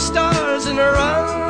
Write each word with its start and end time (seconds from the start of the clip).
stars 0.00 0.64
and 0.64 0.78
run 0.78 1.49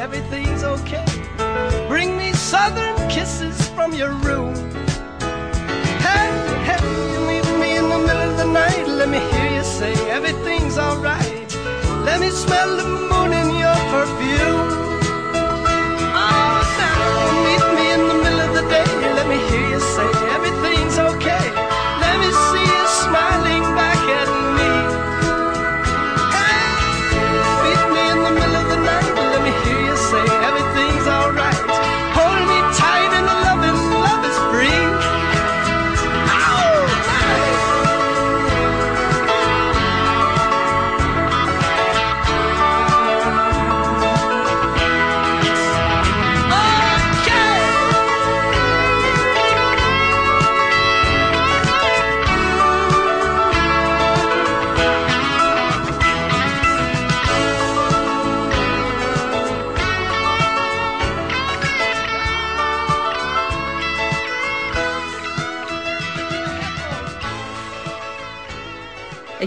everything's 0.00 0.64
okay. 0.64 1.04
Bring 1.86 2.16
me 2.16 2.32
southern 2.32 2.96
kisses 3.08 3.68
from 3.70 3.92
your 3.92 4.12
room. 4.26 4.54
Hey, 6.06 6.28
hey, 6.68 6.80
you 7.12 7.20
meet 7.26 7.46
me 7.58 7.76
in 7.76 7.88
the 7.88 7.98
middle 7.98 8.30
of 8.30 8.36
the 8.36 8.46
night. 8.46 8.86
Let 8.88 9.08
me 9.08 9.18
hear 9.18 9.50
you 9.56 9.62
say 9.62 9.92
everything's 10.10 10.78
alright. 10.78 11.54
Let 12.04 12.20
me 12.20 12.30
smell 12.30 12.76
the 12.76 12.88
moon 13.10 13.32
in 13.32 13.56
your 13.56 13.76
perfume. 13.94 14.89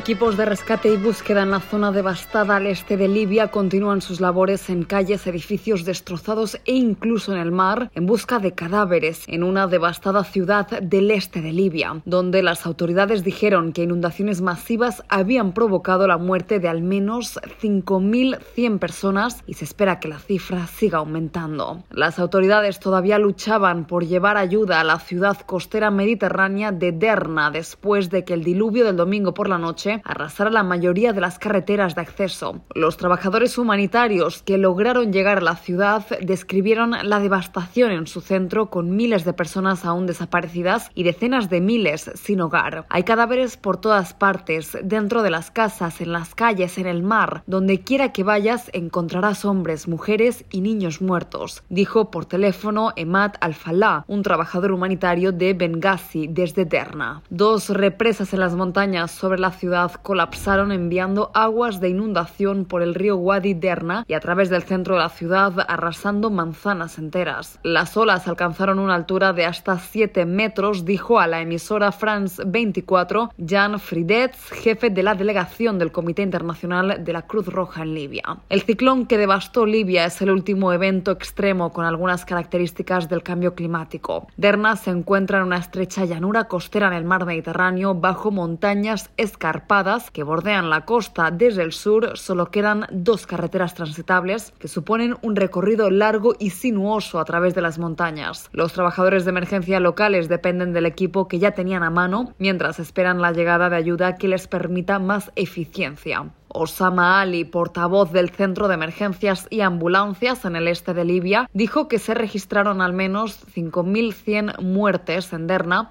Equipos 0.03 0.35
de 0.35 0.43
rescate 0.43 0.91
y 0.91 0.97
búsqueda 0.97 1.43
en 1.43 1.51
la 1.51 1.61
zona 1.61 1.93
devastada 1.93 2.57
al 2.57 2.67
este 2.67 2.97
de 2.97 3.07
Libia 3.07 3.47
continúan 3.47 4.01
sus 4.01 4.19
labores 4.19 4.69
en 4.69 4.83
calles, 4.83 5.25
edificios 5.27 5.85
destrozados 5.85 6.59
e 6.65 6.73
incluso 6.73 7.31
en 7.31 7.39
el 7.39 7.53
mar 7.53 7.89
en 7.95 8.05
busca 8.05 8.39
de 8.39 8.51
cadáveres 8.51 9.23
en 9.27 9.43
una 9.43 9.65
devastada 9.65 10.25
ciudad 10.25 10.67
del 10.81 11.09
este 11.09 11.41
de 11.41 11.53
Libia, 11.53 12.01
donde 12.03 12.43
las 12.43 12.65
autoridades 12.65 13.23
dijeron 13.23 13.71
que 13.71 13.83
inundaciones 13.83 14.41
masivas 14.41 15.03
habían 15.07 15.53
provocado 15.53 16.05
la 16.05 16.17
muerte 16.17 16.59
de 16.59 16.67
al 16.67 16.81
menos 16.81 17.39
5.100 17.61 18.79
personas 18.79 19.41
y 19.47 19.53
se 19.53 19.63
espera 19.63 20.01
que 20.01 20.09
la 20.09 20.19
cifra 20.19 20.67
siga 20.67 20.97
aumentando. 20.97 21.81
Las 21.91 22.19
autoridades 22.19 22.81
todavía 22.81 23.19
luchaban 23.19 23.87
por 23.87 24.05
llevar 24.05 24.35
ayuda 24.35 24.81
a 24.81 24.83
la 24.83 24.99
ciudad 24.99 25.37
costera 25.45 25.91
mediterránea 25.91 26.73
de 26.73 26.91
Derna 26.91 27.51
después 27.51 28.09
de 28.09 28.25
que 28.25 28.33
el 28.33 28.43
diluvio 28.43 28.83
del 28.83 28.97
domingo 28.97 29.33
por 29.33 29.47
la 29.47 29.57
noche 29.57 29.92
arrasar 30.03 30.47
a 30.47 30.51
la 30.51 30.63
mayoría 30.63 31.13
de 31.13 31.21
las 31.21 31.39
carreteras 31.39 31.95
de 31.95 32.01
acceso. 32.01 32.61
Los 32.73 32.97
trabajadores 32.97 33.57
humanitarios 33.57 34.43
que 34.43 34.57
lograron 34.57 35.11
llegar 35.11 35.39
a 35.39 35.41
la 35.41 35.55
ciudad 35.55 36.05
describieron 36.21 36.95
la 37.03 37.19
devastación 37.19 37.91
en 37.91 38.07
su 38.07 38.21
centro 38.21 38.69
con 38.69 38.95
miles 38.95 39.25
de 39.25 39.33
personas 39.33 39.85
aún 39.85 40.05
desaparecidas 40.05 40.89
y 40.93 41.03
decenas 41.03 41.49
de 41.49 41.61
miles 41.61 42.11
sin 42.15 42.41
hogar. 42.41 42.85
Hay 42.89 43.03
cadáveres 43.03 43.57
por 43.57 43.77
todas 43.77 44.13
partes, 44.13 44.77
dentro 44.83 45.23
de 45.23 45.29
las 45.29 45.51
casas, 45.51 46.01
en 46.01 46.11
las 46.11 46.35
calles, 46.35 46.77
en 46.77 46.87
el 46.87 47.03
mar. 47.03 47.43
Donde 47.47 47.81
quiera 47.81 48.11
que 48.11 48.23
vayas 48.23 48.69
encontrarás 48.73 49.45
hombres, 49.45 49.87
mujeres 49.87 50.45
y 50.49 50.61
niños 50.61 51.01
muertos, 51.01 51.63
dijo 51.69 52.11
por 52.11 52.25
teléfono 52.25 52.91
Emad 52.95 53.33
Al-Falah, 53.41 54.05
un 54.07 54.23
trabajador 54.23 54.71
humanitario 54.71 55.31
de 55.31 55.53
Benghazi 55.53 56.27
desde 56.27 56.65
Derna. 56.65 57.21
Dos 57.29 57.69
represas 57.69 58.33
en 58.33 58.39
las 58.39 58.55
montañas 58.55 59.11
sobre 59.11 59.39
la 59.39 59.51
ciudad 59.51 59.82
colapsaron 59.89 60.71
enviando 60.71 61.31
aguas 61.33 61.79
de 61.79 61.89
inundación 61.89 62.65
por 62.65 62.81
el 62.81 62.95
río 62.95 63.17
Wadi 63.17 63.53
Derna 63.53 64.05
y 64.07 64.13
a 64.13 64.19
través 64.19 64.49
del 64.49 64.63
centro 64.63 64.95
de 64.95 65.01
la 65.01 65.09
ciudad 65.09 65.53
arrasando 65.67 66.29
manzanas 66.29 66.97
enteras. 66.97 67.59
Las 67.63 67.97
olas 67.97 68.27
alcanzaron 68.27 68.79
una 68.79 68.95
altura 68.95 69.33
de 69.33 69.45
hasta 69.45 69.77
7 69.77 70.25
metros, 70.25 70.85
dijo 70.85 71.19
a 71.19 71.27
la 71.27 71.41
emisora 71.41 71.91
France 71.91 72.41
24 72.45 73.31
Jan 73.45 73.79
Fridetz, 73.79 74.49
jefe 74.51 74.89
de 74.89 75.03
la 75.03 75.15
delegación 75.15 75.79
del 75.79 75.91
Comité 75.91 76.21
Internacional 76.21 77.03
de 77.03 77.13
la 77.13 77.23
Cruz 77.23 77.47
Roja 77.47 77.83
en 77.83 77.93
Libia. 77.93 78.23
El 78.49 78.61
ciclón 78.61 79.05
que 79.05 79.17
devastó 79.17 79.65
Libia 79.65 80.05
es 80.05 80.21
el 80.21 80.31
último 80.31 80.71
evento 80.71 81.11
extremo 81.11 81.71
con 81.73 81.85
algunas 81.85 82.25
características 82.25 83.09
del 83.09 83.23
cambio 83.23 83.55
climático. 83.55 84.27
Derna 84.37 84.75
se 84.75 84.91
encuentra 84.91 85.39
en 85.39 85.45
una 85.45 85.57
estrecha 85.57 86.05
llanura 86.05 86.45
costera 86.45 86.87
en 86.87 86.93
el 86.93 87.05
mar 87.05 87.25
Mediterráneo 87.25 87.95
bajo 87.95 88.31
montañas 88.31 89.09
escarpadas 89.17 89.72
que 90.11 90.21
bordean 90.21 90.69
la 90.69 90.85
costa. 90.85 91.31
Desde 91.31 91.63
el 91.63 91.71
sur 91.71 92.15
solo 92.15 92.51
quedan 92.51 92.85
dos 92.91 93.25
carreteras 93.25 93.73
transitables 93.73 94.53
que 94.59 94.67
suponen 94.67 95.15
un 95.23 95.35
recorrido 95.35 95.89
largo 95.89 96.35
y 96.37 96.51
sinuoso 96.51 97.19
a 97.19 97.25
través 97.25 97.55
de 97.55 97.63
las 97.63 97.79
montañas. 97.79 98.51
Los 98.53 98.73
trabajadores 98.73 99.25
de 99.25 99.31
emergencia 99.31 99.79
locales 99.79 100.29
dependen 100.29 100.73
del 100.73 100.85
equipo 100.85 101.27
que 101.27 101.39
ya 101.39 101.53
tenían 101.53 101.81
a 101.81 101.89
mano 101.89 102.33
mientras 102.37 102.79
esperan 102.79 103.19
la 103.19 103.31
llegada 103.31 103.71
de 103.71 103.77
ayuda 103.77 104.15
que 104.15 104.27
les 104.27 104.47
permita 104.47 104.99
más 104.99 105.31
eficiencia. 105.35 106.31
Osama 106.49 107.19
Ali, 107.19 107.43
portavoz 107.43 108.11
del 108.11 108.29
Centro 108.29 108.67
de 108.67 108.75
Emergencias 108.75 109.47
y 109.49 109.61
Ambulancias 109.61 110.45
en 110.45 110.55
el 110.55 110.67
este 110.67 110.93
de 110.93 111.03
Libia, 111.03 111.49
dijo 111.51 111.87
que 111.87 111.97
se 111.97 112.13
registraron 112.13 112.79
al 112.79 112.93
menos 112.93 113.43
5.100 113.55 114.61
muertes 114.61 115.33
en 115.33 115.47
Derna, 115.47 115.89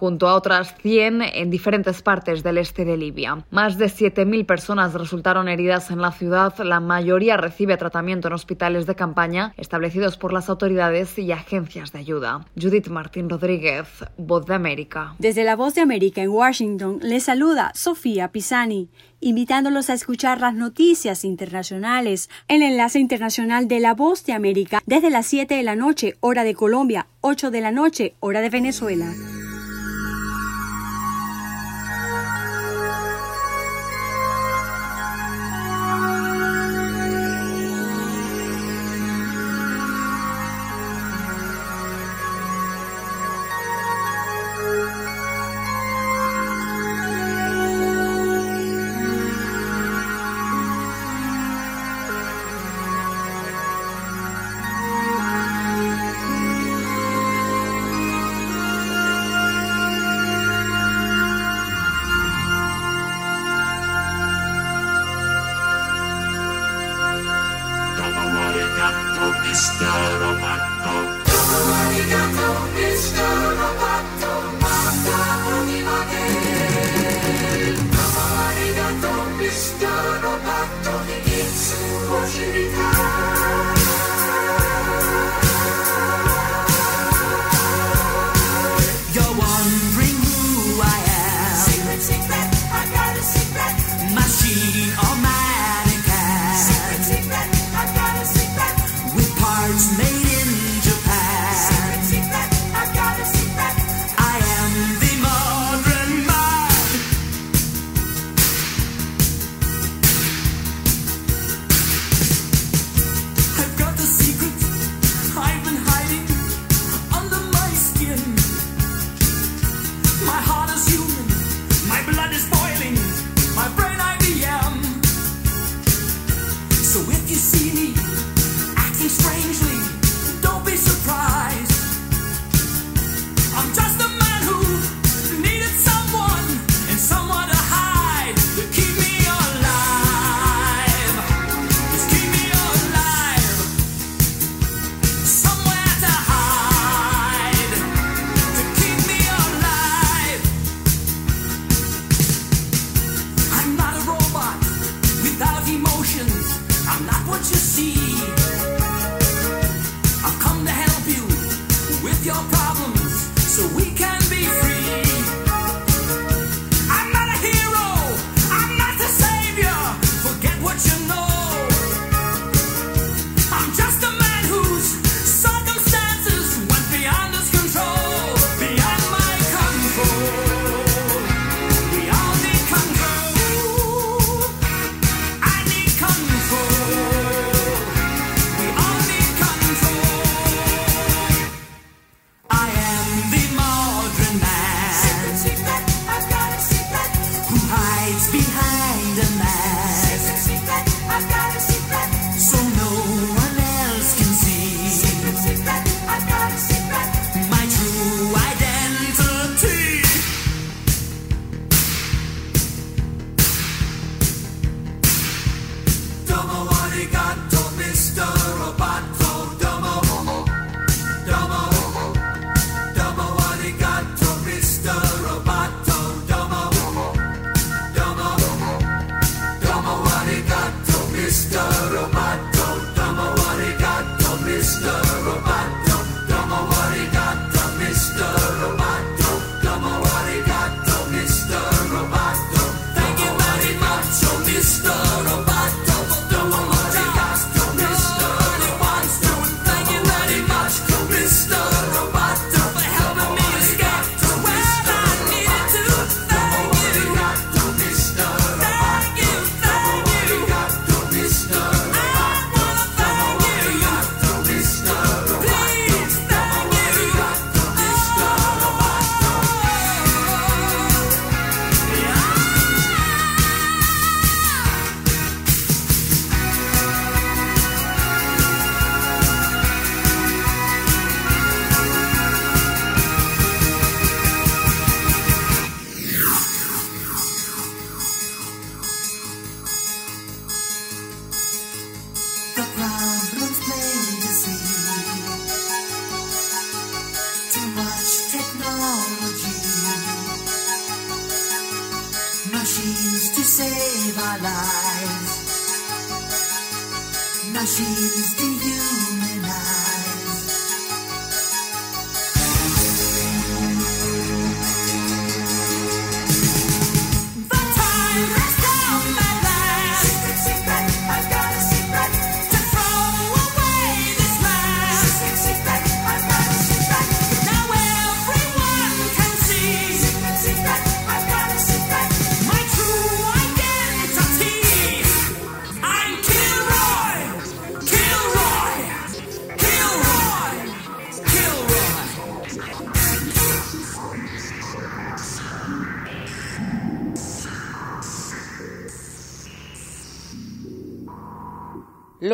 junto 0.00 0.26
a 0.26 0.34
otras 0.34 0.74
100 0.80 1.20
en 1.20 1.50
diferentes 1.50 2.00
partes 2.00 2.42
del 2.42 2.56
este 2.56 2.86
de 2.86 2.96
Libia. 2.96 3.44
Más 3.50 3.76
de 3.76 3.84
7.000 3.84 4.46
personas 4.46 4.94
resultaron 4.94 5.46
heridas 5.46 5.90
en 5.90 6.00
la 6.00 6.10
ciudad. 6.10 6.56
La 6.56 6.80
mayoría 6.80 7.36
recibe 7.36 7.76
tratamiento 7.76 8.28
en 8.28 8.32
hospitales 8.32 8.86
de 8.86 8.94
campaña 8.94 9.52
establecidos 9.58 10.16
por 10.16 10.32
las 10.32 10.48
autoridades 10.48 11.18
y 11.18 11.32
agencias 11.32 11.92
de 11.92 11.98
ayuda. 11.98 12.46
Judith 12.58 12.88
Martín 12.88 13.28
Rodríguez, 13.28 13.88
Voz 14.16 14.46
de 14.46 14.54
América. 14.54 15.16
Desde 15.18 15.44
la 15.44 15.54
Voz 15.54 15.74
de 15.74 15.82
América 15.82 16.22
en 16.22 16.30
Washington 16.30 16.98
le 17.02 17.20
saluda 17.20 17.70
Sofía 17.74 18.28
Pisani 18.28 18.88
invitándolos 19.20 19.90
a 19.90 19.92
escuchar 19.92 20.40
las 20.40 20.54
noticias 20.54 21.26
internacionales. 21.26 22.30
El 22.48 22.62
enlace 22.62 22.98
internacional 22.98 23.68
de 23.68 23.80
La 23.80 23.92
Voz 23.92 24.24
de 24.24 24.32
América 24.32 24.82
desde 24.86 25.10
las 25.10 25.26
7 25.26 25.54
de 25.54 25.62
la 25.62 25.76
noche, 25.76 26.16
hora 26.20 26.42
de 26.42 26.54
Colombia, 26.54 27.06
8 27.20 27.50
de 27.50 27.60
la 27.60 27.70
noche, 27.70 28.14
hora 28.20 28.40
de 28.40 28.48
Venezuela. 28.48 29.12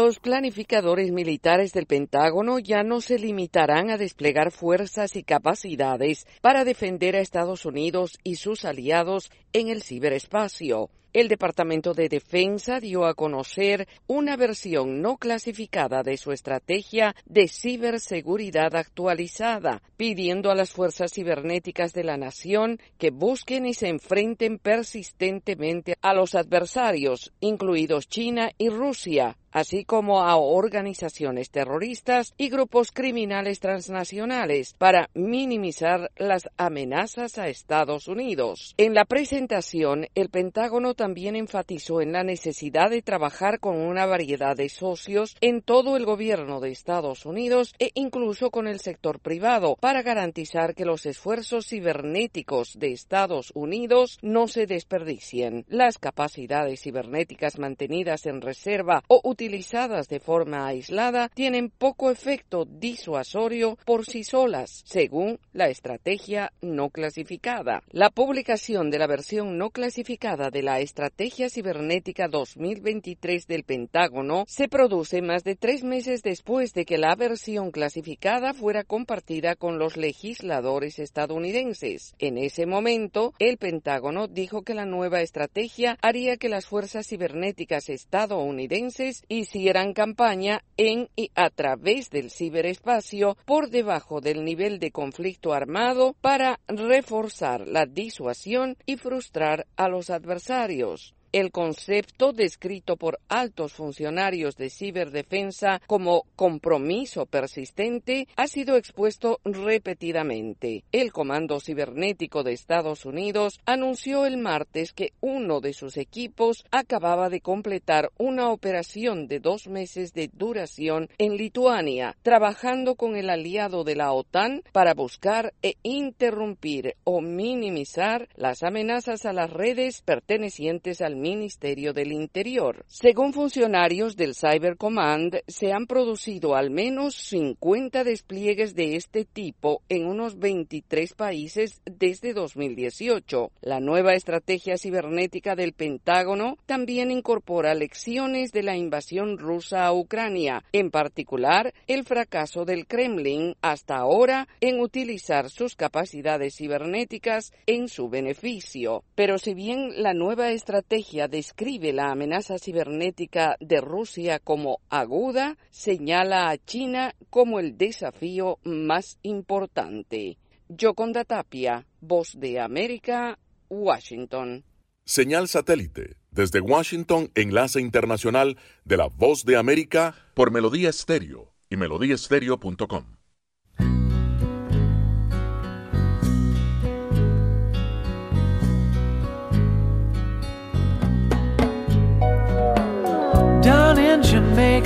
Los 0.06 0.15
planificadores 0.26 1.12
militares 1.12 1.72
del 1.72 1.86
Pentágono 1.86 2.58
ya 2.58 2.82
no 2.82 3.00
se 3.00 3.16
limitarán 3.16 3.90
a 3.90 3.96
desplegar 3.96 4.50
fuerzas 4.50 5.14
y 5.14 5.22
capacidades 5.22 6.26
para 6.40 6.64
defender 6.64 7.14
a 7.14 7.20
Estados 7.20 7.64
Unidos 7.64 8.18
y 8.24 8.34
sus 8.34 8.64
aliados 8.64 9.30
en 9.52 9.68
el 9.68 9.84
ciberespacio. 9.84 10.90
El 11.16 11.28
Departamento 11.28 11.94
de 11.94 12.10
Defensa 12.10 12.78
dio 12.78 13.06
a 13.06 13.14
conocer 13.14 13.88
una 14.06 14.36
versión 14.36 15.00
no 15.00 15.16
clasificada 15.16 16.02
de 16.02 16.18
su 16.18 16.30
estrategia 16.30 17.16
de 17.24 17.48
ciberseguridad 17.48 18.76
actualizada, 18.76 19.82
pidiendo 19.96 20.50
a 20.50 20.54
las 20.54 20.72
fuerzas 20.72 21.14
cibernéticas 21.14 21.94
de 21.94 22.04
la 22.04 22.18
nación 22.18 22.80
que 22.98 23.10
busquen 23.10 23.64
y 23.64 23.72
se 23.72 23.88
enfrenten 23.88 24.58
persistentemente 24.58 25.96
a 26.02 26.12
los 26.12 26.34
adversarios, 26.34 27.32
incluidos 27.40 28.08
China 28.08 28.50
y 28.58 28.68
Rusia, 28.68 29.38
así 29.52 29.86
como 29.86 30.15
a 30.20 30.36
organizaciones 30.36 31.50
terroristas 31.50 32.34
y 32.36 32.48
grupos 32.48 32.92
criminales 32.92 33.60
transnacionales 33.60 34.74
para 34.78 35.10
minimizar 35.14 36.10
las 36.16 36.48
amenazas 36.56 37.38
a 37.38 37.48
Estados 37.48 38.08
Unidos. 38.08 38.74
En 38.76 38.94
la 38.94 39.04
presentación, 39.04 40.06
el 40.14 40.30
Pentágono 40.30 40.94
también 40.94 41.36
enfatizó 41.36 42.00
en 42.00 42.12
la 42.12 42.24
necesidad 42.24 42.90
de 42.90 43.02
trabajar 43.02 43.60
con 43.60 43.76
una 43.76 44.06
variedad 44.06 44.56
de 44.56 44.68
socios 44.68 45.36
en 45.40 45.62
todo 45.62 45.96
el 45.96 46.04
gobierno 46.04 46.60
de 46.60 46.70
Estados 46.70 47.26
Unidos 47.26 47.74
e 47.78 47.90
incluso 47.94 48.50
con 48.50 48.66
el 48.66 48.80
sector 48.80 49.20
privado 49.20 49.76
para 49.80 50.02
garantizar 50.02 50.74
que 50.74 50.84
los 50.84 51.06
esfuerzos 51.06 51.66
cibernéticos 51.66 52.78
de 52.78 52.92
Estados 52.92 53.52
Unidos 53.54 54.18
no 54.22 54.48
se 54.48 54.66
desperdicien. 54.66 55.64
Las 55.68 55.98
capacidades 55.98 56.82
cibernéticas 56.82 57.58
mantenidas 57.58 58.26
en 58.26 58.40
reserva 58.40 59.02
o 59.08 59.20
utilizadas 59.24 60.05
de 60.08 60.20
forma 60.20 60.66
aislada 60.66 61.28
tienen 61.28 61.70
poco 61.70 62.10
efecto 62.10 62.64
disuasorio 62.64 63.78
por 63.84 64.06
sí 64.06 64.24
solas, 64.24 64.82
según 64.86 65.38
la 65.52 65.68
estrategia 65.68 66.52
no 66.60 66.90
clasificada. 66.90 67.82
La 67.90 68.10
publicación 68.10 68.90
de 68.90 68.98
la 68.98 69.06
versión 69.06 69.58
no 69.58 69.70
clasificada 69.70 70.50
de 70.50 70.62
la 70.62 70.80
Estrategia 70.80 71.48
Cibernética 71.50 72.28
2023 72.28 73.46
del 73.46 73.64
Pentágono 73.64 74.44
se 74.48 74.68
produce 74.68 75.22
más 75.22 75.44
de 75.44 75.56
tres 75.56 75.84
meses 75.84 76.22
después 76.22 76.72
de 76.74 76.84
que 76.84 76.98
la 76.98 77.14
versión 77.14 77.70
clasificada 77.70 78.54
fuera 78.54 78.84
compartida 78.84 79.56
con 79.56 79.78
los 79.78 79.96
legisladores 79.96 80.98
estadounidenses. 80.98 82.14
En 82.18 82.38
ese 82.38 82.66
momento, 82.66 83.34
el 83.38 83.58
Pentágono 83.58 84.28
dijo 84.28 84.62
que 84.62 84.74
la 84.74 84.86
nueva 84.86 85.20
estrategia 85.20 85.98
haría 86.02 86.36
que 86.36 86.48
las 86.48 86.66
fuerzas 86.66 87.06
cibernéticas 87.06 87.88
estadounidenses 87.88 89.24
hicieran 89.28 89.92
campaña 89.96 90.62
en 90.76 91.08
y 91.16 91.30
a 91.34 91.48
través 91.48 92.10
del 92.10 92.30
ciberespacio 92.30 93.38
por 93.46 93.70
debajo 93.70 94.20
del 94.20 94.44
nivel 94.44 94.78
de 94.78 94.92
conflicto 94.92 95.54
armado 95.54 96.14
para 96.20 96.60
reforzar 96.68 97.66
la 97.66 97.86
disuasión 97.86 98.76
y 98.84 98.98
frustrar 98.98 99.66
a 99.74 99.88
los 99.88 100.10
adversarios. 100.10 101.15
El 101.36 101.52
concepto 101.52 102.32
descrito 102.32 102.96
por 102.96 103.18
altos 103.28 103.74
funcionarios 103.74 104.56
de 104.56 104.70
ciberdefensa 104.70 105.82
como 105.86 106.22
compromiso 106.34 107.26
persistente 107.26 108.26
ha 108.36 108.46
sido 108.46 108.76
expuesto 108.76 109.40
repetidamente. 109.44 110.84
El 110.92 111.12
Comando 111.12 111.60
Cibernético 111.60 112.42
de 112.42 112.54
Estados 112.54 113.04
Unidos 113.04 113.60
anunció 113.66 114.24
el 114.24 114.38
martes 114.38 114.94
que 114.94 115.12
uno 115.20 115.60
de 115.60 115.74
sus 115.74 115.98
equipos 115.98 116.64
acababa 116.70 117.28
de 117.28 117.42
completar 117.42 118.10
una 118.16 118.48
operación 118.48 119.28
de 119.28 119.38
dos 119.38 119.68
meses 119.68 120.14
de 120.14 120.30
duración 120.32 121.10
en 121.18 121.36
Lituania, 121.36 122.16
trabajando 122.22 122.94
con 122.94 123.14
el 123.14 123.28
aliado 123.28 123.84
de 123.84 123.94
la 123.94 124.10
OTAN 124.12 124.62
para 124.72 124.94
buscar 124.94 125.52
e 125.60 125.74
interrumpir 125.82 126.96
o 127.04 127.20
minimizar 127.20 128.26
las 128.36 128.62
amenazas 128.62 129.26
a 129.26 129.34
las 129.34 129.52
redes 129.52 130.00
pertenecientes 130.00 131.02
al 131.02 131.25
Ministerio 131.26 131.92
del 131.92 132.12
Interior. 132.12 132.84
Según 132.86 133.32
funcionarios 133.32 134.14
del 134.14 134.36
Cyber 134.36 134.76
Command, 134.76 135.40
se 135.48 135.72
han 135.72 135.86
producido 135.86 136.54
al 136.54 136.70
menos 136.70 137.16
50 137.16 138.04
despliegues 138.04 138.76
de 138.76 138.94
este 138.94 139.24
tipo 139.24 139.82
en 139.88 140.06
unos 140.06 140.38
23 140.38 141.14
países 141.14 141.82
desde 141.84 142.32
2018. 142.32 143.50
La 143.60 143.80
nueva 143.80 144.14
estrategia 144.14 144.78
cibernética 144.78 145.56
del 145.56 145.72
Pentágono 145.72 146.58
también 146.64 147.10
incorpora 147.10 147.74
lecciones 147.74 148.52
de 148.52 148.62
la 148.62 148.76
invasión 148.76 149.36
rusa 149.36 149.84
a 149.84 149.92
Ucrania, 149.92 150.62
en 150.72 150.92
particular 150.92 151.74
el 151.88 152.04
fracaso 152.04 152.64
del 152.64 152.86
Kremlin 152.86 153.56
hasta 153.62 153.96
ahora 153.96 154.46
en 154.60 154.78
utilizar 154.78 155.50
sus 155.50 155.74
capacidades 155.74 156.54
cibernéticas 156.56 157.52
en 157.66 157.88
su 157.88 158.08
beneficio. 158.08 159.02
Pero 159.16 159.38
si 159.38 159.54
bien 159.54 160.02
la 160.02 160.14
nueva 160.14 160.52
estrategia 160.52 161.15
describe 161.26 161.92
la 161.92 162.10
amenaza 162.10 162.58
cibernética 162.58 163.56
de 163.60 163.80
Rusia 163.80 164.38
como 164.38 164.80
aguda, 164.90 165.56
señala 165.70 166.50
a 166.50 166.58
China 166.58 167.14
como 167.30 167.58
el 167.58 167.76
desafío 167.78 168.58
más 168.62 169.18
importante. 169.22 170.36
Yoconda 170.68 171.24
Tapia, 171.24 171.86
Voz 172.00 172.34
de 172.38 172.60
América, 172.60 173.38
Washington. 173.68 174.64
Señal 175.04 175.48
satélite. 175.48 176.16
Desde 176.30 176.60
Washington, 176.60 177.30
enlace 177.34 177.80
internacional 177.80 178.58
de 178.84 178.96
la 178.96 179.06
Voz 179.06 179.44
de 179.44 179.56
América 179.56 180.14
por 180.34 180.50
Melodía 180.50 180.90
Estéreo 180.90 181.54
y 181.70 181.76
melodíaestéreo.com. 181.76 183.15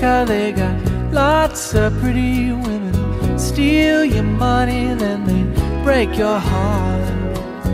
They 0.00 0.52
got 0.52 1.12
lots 1.12 1.75
of 1.75 1.92
pretty 2.00 2.52
women. 2.52 3.38
Steal 3.38 4.02
your 4.02 4.23
money, 4.23 4.95
then 4.95 5.25
they 5.26 5.83
break 5.85 6.16
your 6.16 6.38
heart. 6.38 7.64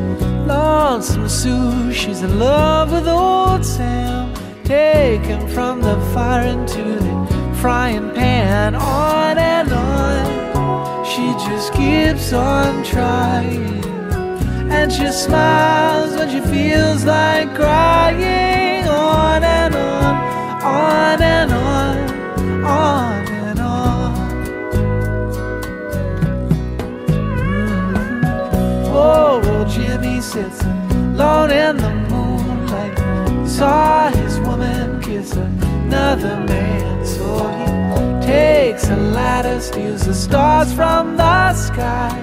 Lonesome 0.45 1.29
Sue, 1.29 1.93
she's 1.93 2.23
in 2.23 2.41
love 2.41 2.91
with 2.91 3.07
old 3.07 3.65
Sam. 3.65 4.35
Taken 4.65 5.47
from 5.47 5.81
the 5.81 6.01
fire 6.13 6.49
into 6.49 6.83
the 6.99 7.57
frying 7.61 8.13
pan, 8.13 8.75
on 8.75 9.39
and 9.39 9.71
on. 9.73 11.05
She 11.05 11.27
just 11.49 11.73
keeps 11.75 12.33
on 12.33 12.83
trying. 12.83 13.85
And 14.69 14.93
she 14.93 15.07
smiles 15.13 16.17
when 16.17 16.29
she 16.29 16.41
feels 16.51 17.05
like 17.05 17.55
crying, 17.55 18.85
on 18.89 19.45
and 19.45 19.77
on 19.77 20.37
on 20.67 21.23
and 21.23 21.53
on, 21.53 21.56
on 22.67 23.27
and 23.29 23.61
on. 23.61 24.15
Mm. 27.09 28.05
Oh, 28.87 29.41
well, 29.45 29.65
Jimmy 29.65 30.21
sits 30.21 30.63
alone 30.63 31.51
in 31.51 31.77
the 31.77 31.95
moonlight. 32.11 32.99
Saw 33.49 34.11
his 34.11 34.39
woman 34.41 35.01
kiss 35.01 35.33
another 35.33 36.37
man, 36.47 37.07
so 37.07 37.27
he 37.59 38.27
takes 38.27 38.89
a 38.91 38.97
ladder, 38.97 39.61
steals 39.61 40.07
the 40.07 40.15
stars 40.15 40.73
from 40.73 41.17
the 41.17 41.55
sky. 41.55 42.23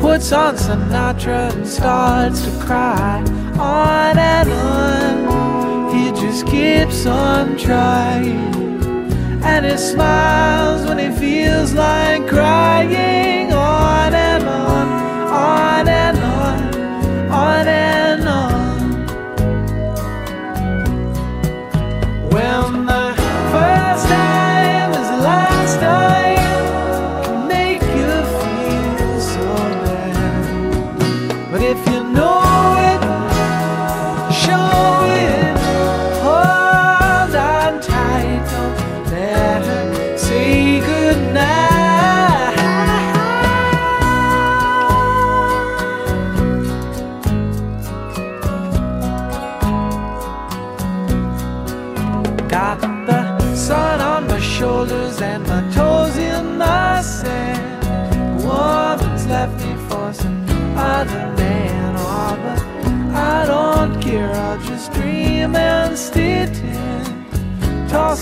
Puts 0.00 0.32
on 0.32 0.56
Sinatra 0.56 1.52
and 1.52 1.66
starts 1.66 2.40
to 2.42 2.50
cry 2.64 3.22
on 3.58 4.18
and 4.18 4.50
on. 4.50 5.94
he 5.94 6.10
just 6.12 6.46
keeps 6.46 7.04
on 7.04 7.58
trying. 7.58 8.69
And 9.42 9.66
he 9.66 9.76
smiles 9.76 10.86
when 10.86 10.98
he 10.98 11.10
feels 11.18 11.72
like 11.72 12.26
crying. 12.28 13.39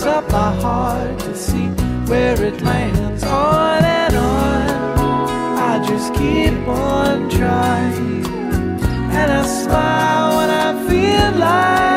Up 0.01 0.31
my 0.31 0.53
heart 0.61 1.19
to 1.19 1.35
see 1.35 1.67
where 2.07 2.41
it 2.41 2.61
lands. 2.61 3.21
On 3.23 3.83
and 3.83 4.15
on, 4.15 4.69
I 5.59 5.85
just 5.85 6.13
keep 6.13 6.67
on 6.67 7.29
trying. 7.29 8.25
And 9.11 9.31
I 9.31 9.45
smile 9.45 10.37
when 10.37 10.49
I 10.49 10.87
feel 10.87 11.39
like 11.39 11.88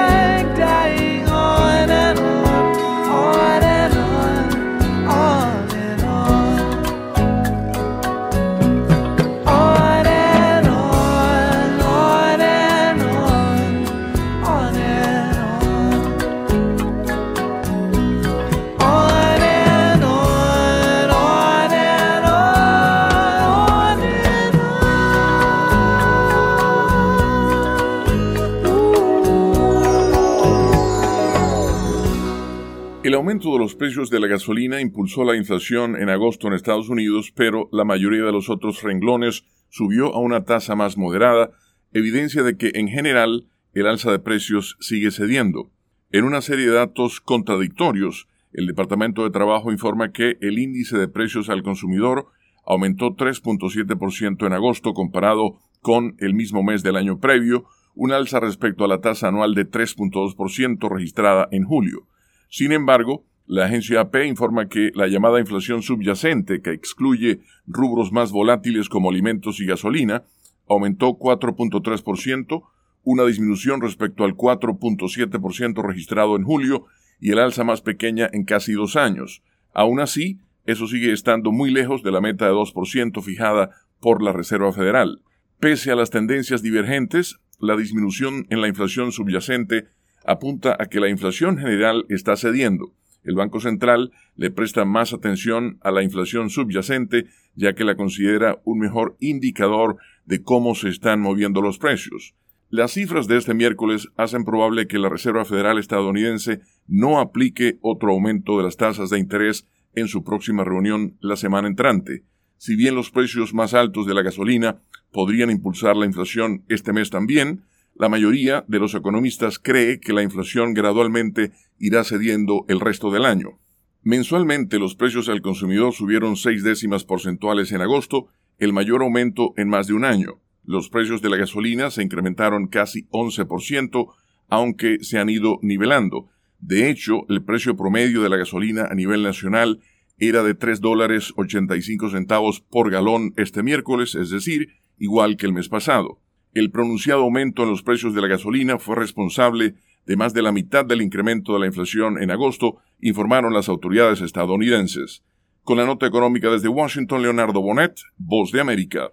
aumento 33.43 33.59
de 33.59 33.65
los 33.65 33.75
precios 33.75 34.09
de 34.09 34.21
la 34.21 34.29
gasolina 34.29 34.81
impulsó 34.81 35.25
la 35.25 35.37
inflación 35.37 35.97
en 35.97 36.11
agosto 36.11 36.47
en 36.47 36.53
Estados 36.53 36.89
Unidos, 36.89 37.33
pero 37.35 37.69
la 37.73 37.85
mayoría 37.85 38.23
de 38.23 38.31
los 38.31 38.49
otros 38.49 38.83
renglones 38.83 39.45
subió 39.69 40.15
a 40.15 40.21
una 40.21 40.45
tasa 40.45 40.77
más 40.77 40.97
moderada, 40.97 41.51
evidencia 41.93 42.45
de 42.45 42.57
que 42.57 42.71
en 42.75 42.87
general 42.87 43.49
el 43.75 43.89
alza 43.89 44.13
de 44.13 44.21
precios 44.21 44.77
sigue 44.79 45.11
cediendo. 45.11 45.73
En 46.13 46.25
una 46.25 46.41
serie 46.41 46.67
de 46.67 46.73
datos 46.73 47.21
contradictorios, 47.21 48.29
el 48.53 48.67
Departamento 48.67 49.25
de 49.25 49.31
Trabajo 49.31 49.73
informa 49.73 50.13
que 50.13 50.39
el 50.41 50.61
índice 50.61 50.97
de 50.97 51.09
precios 51.09 51.49
al 51.49 51.65
consumidor 51.65 52.27
aumentó 52.65 53.17
3.7% 53.17 54.47
en 54.47 54.53
agosto 54.53 54.95
comparado 54.95 55.59
con 55.81 56.15
el 56.19 56.35
mismo 56.35 56.63
mes 56.63 56.85
del 56.85 56.95
año 56.95 57.19
previo, 57.19 57.65
un 57.97 58.13
alza 58.13 58.39
respecto 58.39 58.85
a 58.85 58.89
la 58.89 59.01
tasa 59.01 59.29
anual 59.29 59.55
de 59.55 59.69
3.2% 59.69 60.89
registrada 60.89 61.49
en 61.51 61.65
julio. 61.65 62.07
Sin 62.49 62.71
embargo, 62.71 63.25
la 63.47 63.67
agencia 63.67 64.01
AP 64.01 64.25
informa 64.27 64.69
que 64.69 64.93
la 64.95 65.09
llamada 65.09 65.41
inflación 65.41 65.83
subyacente, 65.83 66.63
que 66.63 66.73
excluye 66.73 67.41
rubros 67.67 68.13
más 68.13 68.31
volátiles 68.31 68.89
como 68.89 69.11
alimentos 69.11 69.61
y 69.61 69.67
gasolina, 69.67 70.25
aumentó 70.69 71.19
4.3%, 71.19 72.63
una 73.05 73.25
disminución 73.25 73.81
respecto 73.81 74.25
al 74.25 74.37
4.7% 74.37 75.83
registrado 75.83 76.37
en 76.37 76.45
julio 76.45 76.87
y 77.21 77.33
el 77.33 77.41
alza 77.41 77.65
más 77.65 77.83
pequeña 77.83 78.29
en 78.33 78.45
casi 78.45 78.73
dos 78.73 78.97
años. 78.97 79.43
Aún 79.75 80.01
así, 80.01 80.39
eso 80.65 80.87
sigue 80.87 81.13
estando 81.13 81.51
muy 81.51 81.71
lejos 81.71 82.03
de 82.03 82.13
la 82.13 82.21
meta 82.21 82.47
de 82.47 82.53
2% 82.53 83.23
fijada 83.23 83.71
por 84.01 84.23
la 84.23 84.33
Reserva 84.33 84.73
Federal. 84.73 85.21
Pese 85.59 85.91
a 85.91 85.97
las 85.97 86.11
tendencias 86.11 86.63
divergentes, 86.63 87.39
la 87.59 87.77
disminución 87.77 88.47
en 88.51 88.61
la 88.61 88.69
inflación 88.69 89.13
subyacente 89.13 89.87
apunta 90.25 90.77
a 90.79 90.87
que 90.87 91.01
la 91.01 91.09
inflación 91.09 91.59
general 91.59 92.05
está 92.09 92.37
cediendo. 92.37 92.93
El 93.25 93.35
Banco 93.35 93.61
Central 93.61 94.13
le 94.37 94.51
presta 94.51 94.85
más 94.85 95.13
atención 95.13 95.79
a 95.83 95.91
la 95.91 96.03
inflación 96.03 96.51
subyacente, 96.51 97.27
ya 97.55 97.75
que 97.75 97.85
la 97.85 97.97
considera 97.97 98.61
un 98.65 98.79
mejor 98.79 99.17
indicador 99.21 99.99
de 100.25 100.43
cómo 100.43 100.75
se 100.75 100.89
están 100.89 101.21
moviendo 101.21 101.63
los 101.63 101.79
precios. 101.79 102.35
Las 102.71 102.93
cifras 102.93 103.29
de 103.29 103.37
este 103.37 103.53
miércoles 103.53 104.09
hacen 104.17 104.45
probable 104.45 104.87
que 104.87 104.99
la 104.99 105.11
Reserva 105.11 105.45
Federal 105.45 105.79
estadounidense 105.79 106.63
no 106.89 107.21
aplique 107.21 107.77
otro 107.83 108.13
aumento 108.13 108.57
de 108.57 108.65
las 108.65 108.79
tasas 108.79 109.11
de 109.11 109.19
interés 109.19 109.67
en 109.95 110.09
su 110.09 110.25
próxima 110.25 110.65
reunión 110.65 111.17
la 111.21 111.37
semana 111.37 111.69
entrante. 111.69 112.25
Si 112.57 112.77
bien 112.77 112.95
los 112.95 113.11
precios 113.11 113.53
más 113.53 113.75
altos 113.75 114.07
de 114.07 114.15
la 114.15 114.23
gasolina 114.23 114.81
podrían 115.13 115.51
impulsar 115.51 115.97
la 115.97 116.07
inflación 116.07 116.65
este 116.69 116.93
mes 116.93 117.11
también, 117.11 117.65
la 117.95 118.09
mayoría 118.09 118.65
de 118.69 118.79
los 118.79 118.95
economistas 118.95 119.59
cree 119.59 120.01
que 120.01 120.13
la 120.13 120.23
inflación 120.23 120.75
gradualmente 120.75 121.53
irá 121.79 122.05
cediendo 122.05 122.65
el 122.69 122.81
resto 122.81 123.11
del 123.11 123.25
año. 123.25 123.59
Mensualmente 124.03 124.79
los 124.79 124.97
precios 124.97 125.29
al 125.29 125.43
consumidor 125.43 125.93
subieron 125.93 126.37
seis 126.37 126.65
décimas 126.65 127.05
porcentuales 127.05 127.71
en 127.73 127.81
agosto, 127.81 128.29
el 128.59 128.73
mayor 128.73 129.03
aumento 129.03 129.55
en 129.57 129.69
más 129.69 129.87
de 129.87 129.95
un 129.95 130.05
año. 130.05 130.41
Los 130.65 130.89
precios 130.89 131.23
de 131.23 131.31
la 131.31 131.37
gasolina 131.37 131.91
se 131.91 132.03
incrementaron 132.03 132.67
casi 132.67 133.07
11%, 133.11 134.13
aunque 134.49 134.99
se 135.03 135.19
han 135.19 135.29
ido 135.29 135.59
nivelando. 135.63 136.29
De 136.61 136.91
hecho, 136.91 137.27
el 137.29 137.43
precio 137.43 137.77
promedio 137.77 138.23
de 138.23 138.29
la 138.29 138.37
gasolina 138.37 138.87
a 138.91 138.95
nivel 138.95 139.23
nacional 139.23 139.81
era 140.19 140.43
de 140.43 140.55
3 140.55 140.81
dólares 140.81 141.33
85 141.37 142.11
centavos 142.11 142.61
por 142.61 142.91
galón 142.91 143.35
este 143.37 143.63
miércoles, 143.63 144.15
es 144.15 144.31
decir, 144.31 144.69
igual 144.99 145.37
que 145.37 145.47
el 145.47 145.53
mes 145.53 145.69
pasado. 145.69 146.21
El 146.53 146.71
pronunciado 146.71 147.23
aumento 147.23 147.63
en 147.63 147.71
los 147.71 147.83
precios 147.83 148.15
de 148.15 148.21
la 148.21 148.29
gasolina 148.29 148.79
fue 148.79 148.97
responsable 148.97 149.75
de 150.05 150.17
más 150.17 150.35
de 150.35 150.43
la 150.43 150.53
mitad 150.53 150.85
del 150.85 151.01
incremento 151.01 151.55
de 151.55 151.61
la 151.61 151.67
inflación 151.67 152.23
en 152.23 152.31
agosto, 152.31 152.79
informaron 153.01 153.55
las 153.55 153.69
autoridades 153.69 154.21
estadounidenses. 154.21 155.23
Con 155.63 155.79
la 155.79 155.87
nota 155.87 156.07
económica 156.07 156.51
desde 156.51 156.69
Washington, 156.69 157.23
Leonardo 157.23 157.63
Bonet, 157.63 158.01
Voz 158.19 158.53
de 158.53 158.61
América. 158.61 159.13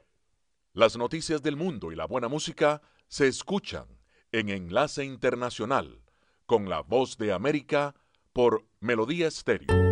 Las 0.74 0.98
noticias 0.98 1.42
del 1.42 1.56
mundo 1.56 1.92
y 1.92 1.96
la 1.96 2.06
buena 2.06 2.28
música 2.28 2.82
se 3.08 3.28
escuchan 3.28 3.86
en 4.32 4.50
Enlace 4.50 5.06
Internacional 5.06 6.02
con 6.46 6.70
la 6.70 6.82
Voz 6.82 7.18
de 7.18 7.32
América 7.32 7.96
por 8.34 8.66
Melodía 8.80 9.28
Estéreo. 9.28 9.89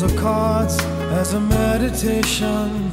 Deals 0.00 0.14
the 0.14 0.20
cards 0.20 0.78
as 1.20 1.34
a 1.34 1.40
meditation. 1.40 2.90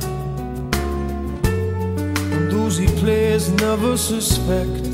And 2.33 2.51
those 2.51 2.77
he 2.77 2.87
plays 2.99 3.49
never 3.49 3.95
suspect. 3.95 4.85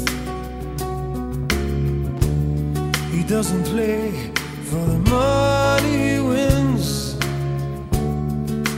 He 3.12 3.24
doesn't 3.24 3.64
play 3.64 4.32
for 4.70 4.86
the 4.92 5.00
money 5.10 6.14
he 6.14 6.20
wins. 6.20 7.14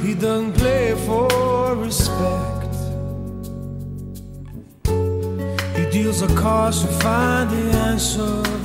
He 0.02 0.14
doesn't 0.14 0.54
play 0.54 0.96
for 1.06 1.76
respect. 1.76 2.74
He 5.78 5.84
deals 5.92 6.22
the 6.22 6.34
cards 6.40 6.82
to 6.84 6.88
find 6.88 7.50
the 7.50 7.78
answer 7.90 8.65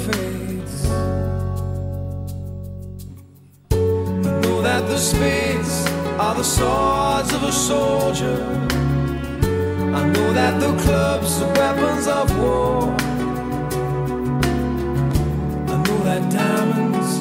spades 5.01 5.87
are 6.19 6.35
the 6.35 6.43
swords 6.43 7.33
of 7.33 7.41
a 7.43 7.51
soldier. 7.51 8.37
I 9.99 10.03
know 10.13 10.33
that 10.33 10.59
the 10.59 10.73
clubs 10.83 11.41
are 11.41 11.51
weapons 11.55 12.07
of 12.07 12.37
war. 12.37 12.83
I 15.73 15.75
know 15.85 15.99
that 16.09 16.31
diamonds 16.31 17.11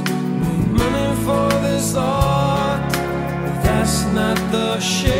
mean 0.43 0.75
money 0.75 1.11
for 1.25 1.49
this 1.67 1.95
art, 1.97 2.93
but 2.93 3.63
that's 3.63 4.05
not 4.13 4.37
the 4.53 4.79
shape 4.79 5.20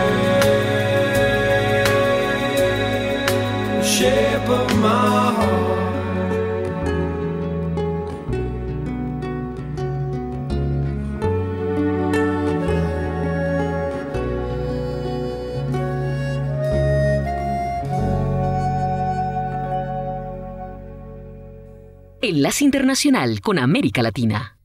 Enlace 22.31 22.63
Internacional 22.63 23.41
con 23.41 23.59
América 23.59 24.01
Latina. 24.01 24.57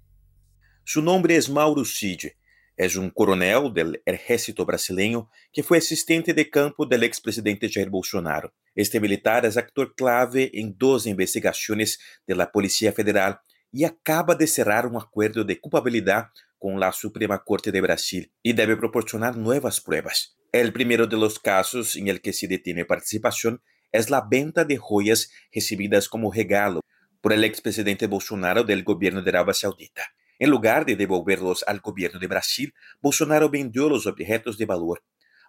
Su 0.85 1.03
nombre 1.03 1.35
es 1.35 1.51
Mauro 1.51 1.85
Cid. 1.85 2.31
Es 2.77 2.95
un 2.95 3.11
coronel 3.11 3.75
del 3.75 4.01
ejército 4.07 4.65
brasileño 4.65 5.29
que 5.53 5.65
fue 5.65 5.79
asistente 5.79 6.33
de 6.33 6.49
campo 6.49 6.87
del 6.87 7.03
expresidente 7.03 7.69
Jair 7.69 7.91
Bolsonaro. 7.91 8.55
Este 8.73 9.01
militar 9.01 9.45
es 9.45 9.57
actor 9.57 9.97
clave 9.97 10.49
en 10.55 10.79
dos 10.79 11.09
investigaciones 11.09 11.99
de 12.25 12.37
la 12.37 12.53
Policía 12.53 12.93
Federal 12.93 13.41
y 13.73 13.83
acaba 13.83 14.37
de 14.37 14.47
cerrar 14.47 14.87
un 14.87 14.97
acuerdo 14.97 15.43
de 15.43 15.61
culpabilidad 15.61 16.27
con 16.61 16.79
la 16.79 16.93
Suprema 16.93 17.43
Corte 17.43 17.73
de 17.73 17.81
Brasil 17.81 18.33
y 18.45 18.53
debe 18.53 18.77
proporcionar 18.77 19.37
nuevas 19.37 19.81
pruebas. 19.81 20.39
El 20.53 20.73
primero 20.73 21.09
de 21.09 21.17
los 21.17 21.41
casos 21.41 21.97
en 21.97 22.07
el 22.07 22.21
que 22.21 22.33
se 22.33 22.47
detiene 22.47 22.85
participación 22.85 23.61
es 23.91 24.09
la 24.09 24.21
venta 24.21 24.65
de 24.65 24.77
joyas 24.77 25.33
recibidas 25.53 26.09
como 26.09 26.33
regalo 26.33 26.81
por 27.21 27.33
el 27.33 27.45
expresidente 27.45 28.07
Bolsonaro 28.07 28.65
del 28.65 28.85
gobierno 28.85 29.23
de 29.23 29.31
Arabia 29.31 29.55
Saudita. 29.55 30.03
En 30.39 30.51
lugar 30.51 30.85
de 30.85 30.97
devolverlos 30.97 31.65
al 31.67 31.81
gobierno 31.81 32.19
de 32.19 32.27
Brasil, 32.27 32.75
Bolsonaro 33.01 33.49
vendió 33.49 33.89
los 33.89 34.07
objetos 34.07 34.59
de 34.59 34.67
valor. 34.67 35.03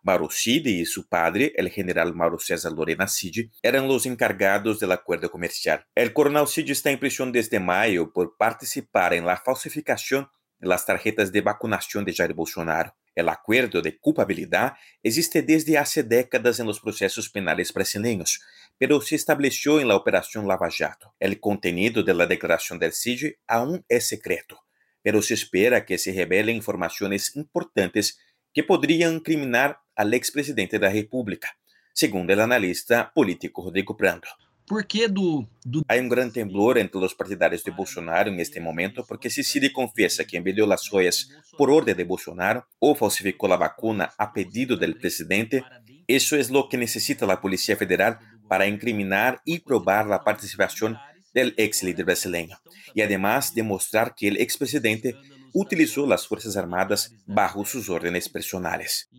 Mauro 0.04 0.30
Cid 0.32 0.66
y 0.68 0.86
su 0.86 1.10
padre, 1.10 1.52
el 1.58 1.70
general 1.70 2.14
Mauro 2.14 2.40
César 2.40 2.72
Lorena 2.72 3.08
Cid, 3.08 3.50
eran 3.62 3.88
los 3.88 4.06
encargados 4.06 4.80
del 4.80 4.94
acuerdo 4.94 5.30
comercial. 5.30 5.86
El 5.96 6.14
coronel 6.14 6.48
Cid 6.48 6.70
está 6.70 6.92
en 6.92 7.00
prisión 7.00 7.32
desde 7.32 7.60
mayo 7.60 8.14
por 8.14 8.38
participar 8.38 9.14
en 9.14 9.26
la 9.26 9.38
falsificación 9.38 10.30
de 10.60 10.68
las 10.68 10.86
tarjetas 10.86 11.32
de 11.32 11.42
vacunación 11.42 12.06
de 12.06 12.14
Jair 12.14 12.34
Bolsonaro. 12.34 12.96
El 13.18 13.30
acuerdo 13.30 13.82
de 13.82 13.98
culpabilidad 13.98 14.74
existe 15.02 15.42
desde 15.42 15.80
hace 15.80 16.04
décadas 16.04 16.60
en 16.60 16.68
los 16.68 16.80
procesos 16.80 17.32
penales 17.32 17.74
brasileños, 17.74 18.42
pero 18.78 19.02
se 19.02 19.16
estableció 19.16 19.80
en 19.80 19.88
la 19.88 19.96
Operación 19.96 20.48
Lava 20.48 20.70
Jato. 20.70 21.16
El 21.20 21.40
contenido 21.40 22.04
de 22.04 22.14
la 22.14 22.28
declaración 22.28 22.78
del 22.78 22.94
CID 22.94 23.38
aún 23.48 23.84
es 23.90 24.08
secreto, 24.08 24.64
pero 25.02 25.24
se 25.24 25.34
espera 25.34 25.84
que 25.84 25.98
se 25.98 26.14
revelen 26.14 26.58
informaciones 26.58 27.36
importantes 27.36 28.20
que 28.54 28.64
podrían 28.64 29.16
incriminar 29.16 29.80
al 29.96 30.14
expresidente 30.14 30.78
da 30.78 30.92
República, 30.92 31.58
segundo 31.94 32.34
el 32.34 32.40
analista 32.40 33.12
político 33.16 33.64
Rodrigo 33.64 33.98
Prando. 33.98 34.28
Por 34.68 34.86
que 34.86 35.08
do, 35.08 35.48
do 35.64 35.82
Hay 35.88 36.00
un 36.00 36.10
gran 36.10 36.30
temblor 36.30 36.78
entre 36.78 37.00
los 37.00 37.16
partidarios 37.16 37.64
de 37.64 37.72
Bolsonaro 37.72 38.30
en 38.30 38.40
este 38.42 38.60
momento 38.60 39.06
porque 39.08 39.30
si 39.30 39.42
Cid 39.42 39.72
confiesa 39.72 40.26
que 40.26 40.36
envió 40.36 40.68
las 40.68 40.90
joyas 40.90 41.30
por 41.58 41.72
orden 41.72 41.96
de 41.96 42.04
Bolsonaro 42.04 42.68
o 42.78 42.94
falsificó 42.94 43.48
la 43.48 43.56
vacuna 43.56 44.14
a 44.18 44.34
pedido 44.34 44.76
del 44.76 44.98
presidente, 44.98 45.64
eso 46.06 46.36
es 46.36 46.52
lo 46.52 46.68
que 46.68 46.78
necesita 46.78 47.26
la 47.26 47.40
Policía 47.40 47.78
Federal 47.78 48.20
para 48.50 48.68
incriminar 48.68 49.42
y 49.46 49.60
probar 49.60 50.06
la 50.06 50.22
participación 50.22 50.98
del 51.34 51.54
ex 51.56 51.84
líder 51.84 52.04
brasileño 52.04 52.58
y 52.94 53.02
además 53.02 53.56
demostrar 53.56 54.16
que 54.16 54.28
el 54.28 54.36
expresidente 54.36 55.16
utilizó 55.54 56.06
las 56.06 56.28
Fuerzas 56.28 56.58
Armadas 56.58 57.14
bajo 57.26 57.64
sus 57.64 57.90
órdenes 57.90 58.28
personales. 58.28 59.10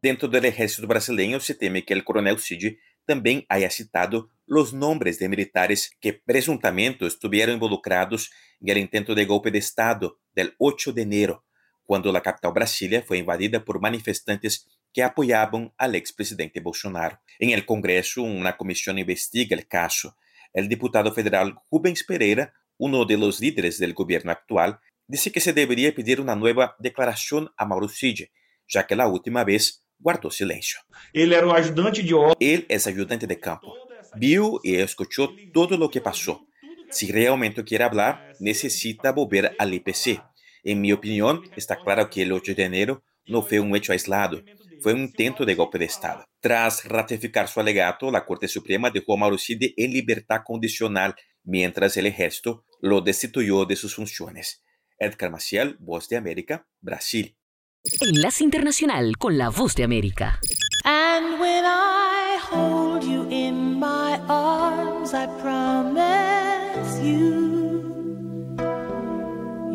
Dentro 0.00 0.28
del 0.28 0.44
ejército 0.44 0.86
brasileño 0.86 1.40
se 1.40 1.54
teme 1.54 1.84
que 1.84 1.94
el 1.94 2.04
coronel 2.04 2.38
Cid 2.38 2.76
también 3.04 3.44
haya 3.48 3.70
citado 3.70 4.30
los 4.46 4.72
nombres 4.72 5.18
de 5.18 5.28
militares 5.28 5.96
que 6.00 6.12
presuntamente 6.12 7.06
estuvieron 7.06 7.54
involucrados 7.54 8.30
en 8.60 8.68
el 8.68 8.78
intento 8.78 9.14
de 9.14 9.24
golpe 9.24 9.50
de 9.50 9.58
Estado 9.58 10.20
del 10.34 10.54
8 10.58 10.92
de 10.92 11.02
enero, 11.02 11.44
cuando 11.84 12.12
la 12.12 12.22
capital 12.22 12.52
Brasilia 12.52 13.02
fue 13.02 13.18
invadida 13.18 13.64
por 13.64 13.80
manifestantes 13.80 14.68
que 14.92 15.02
apoyaban 15.02 15.72
al 15.78 15.94
expresidente 15.94 16.60
Bolsonaro. 16.60 17.20
En 17.38 17.50
el 17.50 17.64
Congreso, 17.64 18.22
una 18.22 18.56
comisión 18.56 18.98
investiga 18.98 19.56
el 19.56 19.66
caso. 19.66 20.16
El 20.52 20.68
diputado 20.68 21.12
federal 21.12 21.56
Rubens 21.70 22.04
Pereira, 22.04 22.52
uno 22.76 23.04
de 23.04 23.16
los 23.16 23.40
líderes 23.40 23.78
del 23.78 23.94
gobierno 23.94 24.32
actual, 24.32 24.80
dice 25.06 25.32
que 25.32 25.40
se 25.40 25.52
debería 25.52 25.94
pedir 25.94 26.20
una 26.20 26.36
nueva 26.36 26.76
declaración 26.78 27.50
a 27.56 27.64
Mauro 27.64 27.88
Cid, 27.88 28.26
ya 28.68 28.86
que 28.86 28.96
la 28.96 29.08
última 29.08 29.44
vez 29.44 29.81
guardó 30.02 30.30
silencio. 30.30 30.80
Ele 31.12 31.36
era 31.36 31.46
o 31.46 31.52
ajudante 31.52 32.02
de 32.02 32.14
ordem. 32.14 32.36
Él 32.40 32.66
es 32.68 32.86
ayudante 32.86 33.26
de 33.26 33.38
campo. 33.38 33.74
Vio 34.16 34.60
y 34.62 34.76
escuchó 34.76 35.34
todo 35.52 35.78
lo 35.78 35.88
que 35.88 36.00
pasó. 36.00 36.46
Si 36.90 37.10
realmente 37.10 37.64
quiere 37.64 37.84
hablar, 37.84 38.34
necesita 38.38 39.12
volver 39.12 39.54
al 39.58 39.72
IPC. 39.72 40.22
En 40.64 40.80
mi 40.80 40.92
opinión, 40.92 41.42
está 41.56 41.76
claro 41.76 42.10
que 42.10 42.22
el 42.22 42.32
8 42.32 42.54
de 42.54 42.64
enero 42.64 43.02
no 43.26 43.42
fue 43.42 43.60
un 43.60 43.74
hecho 43.74 43.92
aislado, 43.92 44.42
fue 44.80 44.92
un 44.92 45.02
intento 45.02 45.44
de 45.44 45.54
golpe 45.54 45.78
de 45.78 45.86
Estado. 45.86 46.24
Tras 46.40 46.84
ratificar 46.84 47.48
su 47.48 47.60
alegato, 47.60 48.10
la 48.10 48.26
Corte 48.26 48.48
Suprema 48.48 48.90
dejó 48.90 49.14
a 49.14 49.16
Mauro 49.16 49.38
Cid 49.38 49.72
en 49.76 49.92
libertad 49.92 50.40
condicional, 50.44 51.14
mientras 51.44 51.96
el 51.96 52.06
ejército 52.06 52.64
lo 52.80 53.00
destituyó 53.00 53.64
de 53.64 53.76
sus 53.76 53.94
funciones. 53.94 54.62
Edgar 54.98 55.30
Maciel, 55.30 55.76
Voz 55.80 56.08
de 56.08 56.16
América, 56.16 56.66
Brasil. 56.80 57.36
Enlace 57.84 58.44
Internacional 58.44 59.18
con 59.18 59.36
la 59.36 59.48
Voz 59.48 59.74
de 59.74 59.82
América. 59.82 60.38
And 60.84 61.40
when 61.40 61.64
I 61.64 62.38
hold 62.40 63.02
you 63.02 63.26
in 63.28 63.80
my 63.80 64.20
arms, 64.28 65.12
I 65.12 65.26
promise 65.40 67.00
you, 67.02 68.54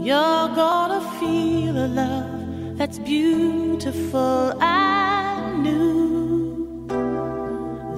you're 0.02 0.48
gonna 0.56 1.02
feel 1.20 1.76
a 1.76 1.88
love 1.88 2.78
that's 2.78 2.98
beautiful 2.98 4.54
and 4.62 5.63
new. 5.63 6.88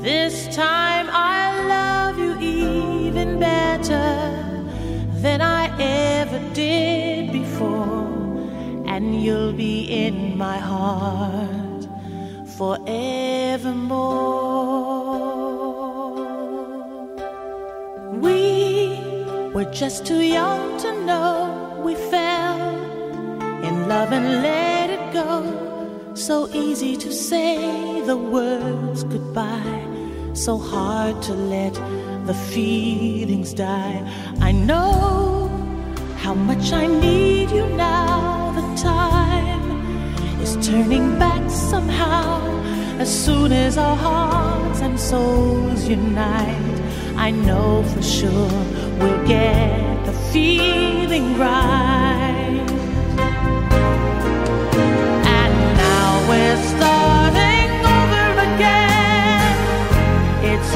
This 0.01 0.47
time 0.55 1.07
I 1.11 1.67
love 1.67 2.17
you 2.17 2.35
even 2.39 3.37
better 3.39 4.33
than 5.21 5.41
I 5.41 5.69
ever 5.79 6.18
you'll 9.19 9.53
be 9.53 9.83
in 10.05 10.37
my 10.37 10.57
heart 10.57 11.87
forevermore. 12.57 13.17
We 18.13 18.97
were 19.53 19.69
just 19.71 20.05
too 20.05 20.21
young 20.21 20.79
to 20.79 21.05
know 21.05 21.81
we 21.83 21.95
fell 21.95 22.59
in 23.63 23.87
love 23.87 24.11
and 24.11 24.41
let 24.41 24.89
it 24.89 25.13
go. 25.13 25.29
So 26.13 26.49
easy 26.53 26.95
to 26.97 27.11
say 27.11 28.01
the 28.01 28.17
words 28.17 29.03
goodbye, 29.03 29.85
so 30.33 30.57
hard 30.57 31.21
to 31.23 31.33
let 31.33 31.73
the 32.25 32.33
feelings 32.33 33.53
die. 33.53 34.01
I 34.39 34.51
know 34.51 35.49
how 36.17 36.33
much 36.33 36.71
I 36.73 36.85
need 36.87 37.49
you 37.51 37.65
now. 37.69 38.51
The 38.55 38.81
time 38.81 39.08
turning 40.69 41.17
back 41.17 41.49
somehow. 41.49 42.37
As 42.99 43.09
soon 43.25 43.51
as 43.51 43.75
our 43.77 43.95
hearts 43.95 44.81
and 44.81 44.99
souls 44.99 45.87
unite, 45.87 46.79
I 47.15 47.31
know 47.31 47.83
for 47.91 48.03
sure 48.03 48.51
we'll 48.99 49.23
get 49.27 50.05
the 50.05 50.13
feeling 50.31 51.37
right. 51.39 52.67
And 55.39 55.55
now 55.85 56.09
we're 56.29 56.61
starting 56.73 57.71
over 57.97 58.27
again. 58.49 59.55
It's 60.51 60.71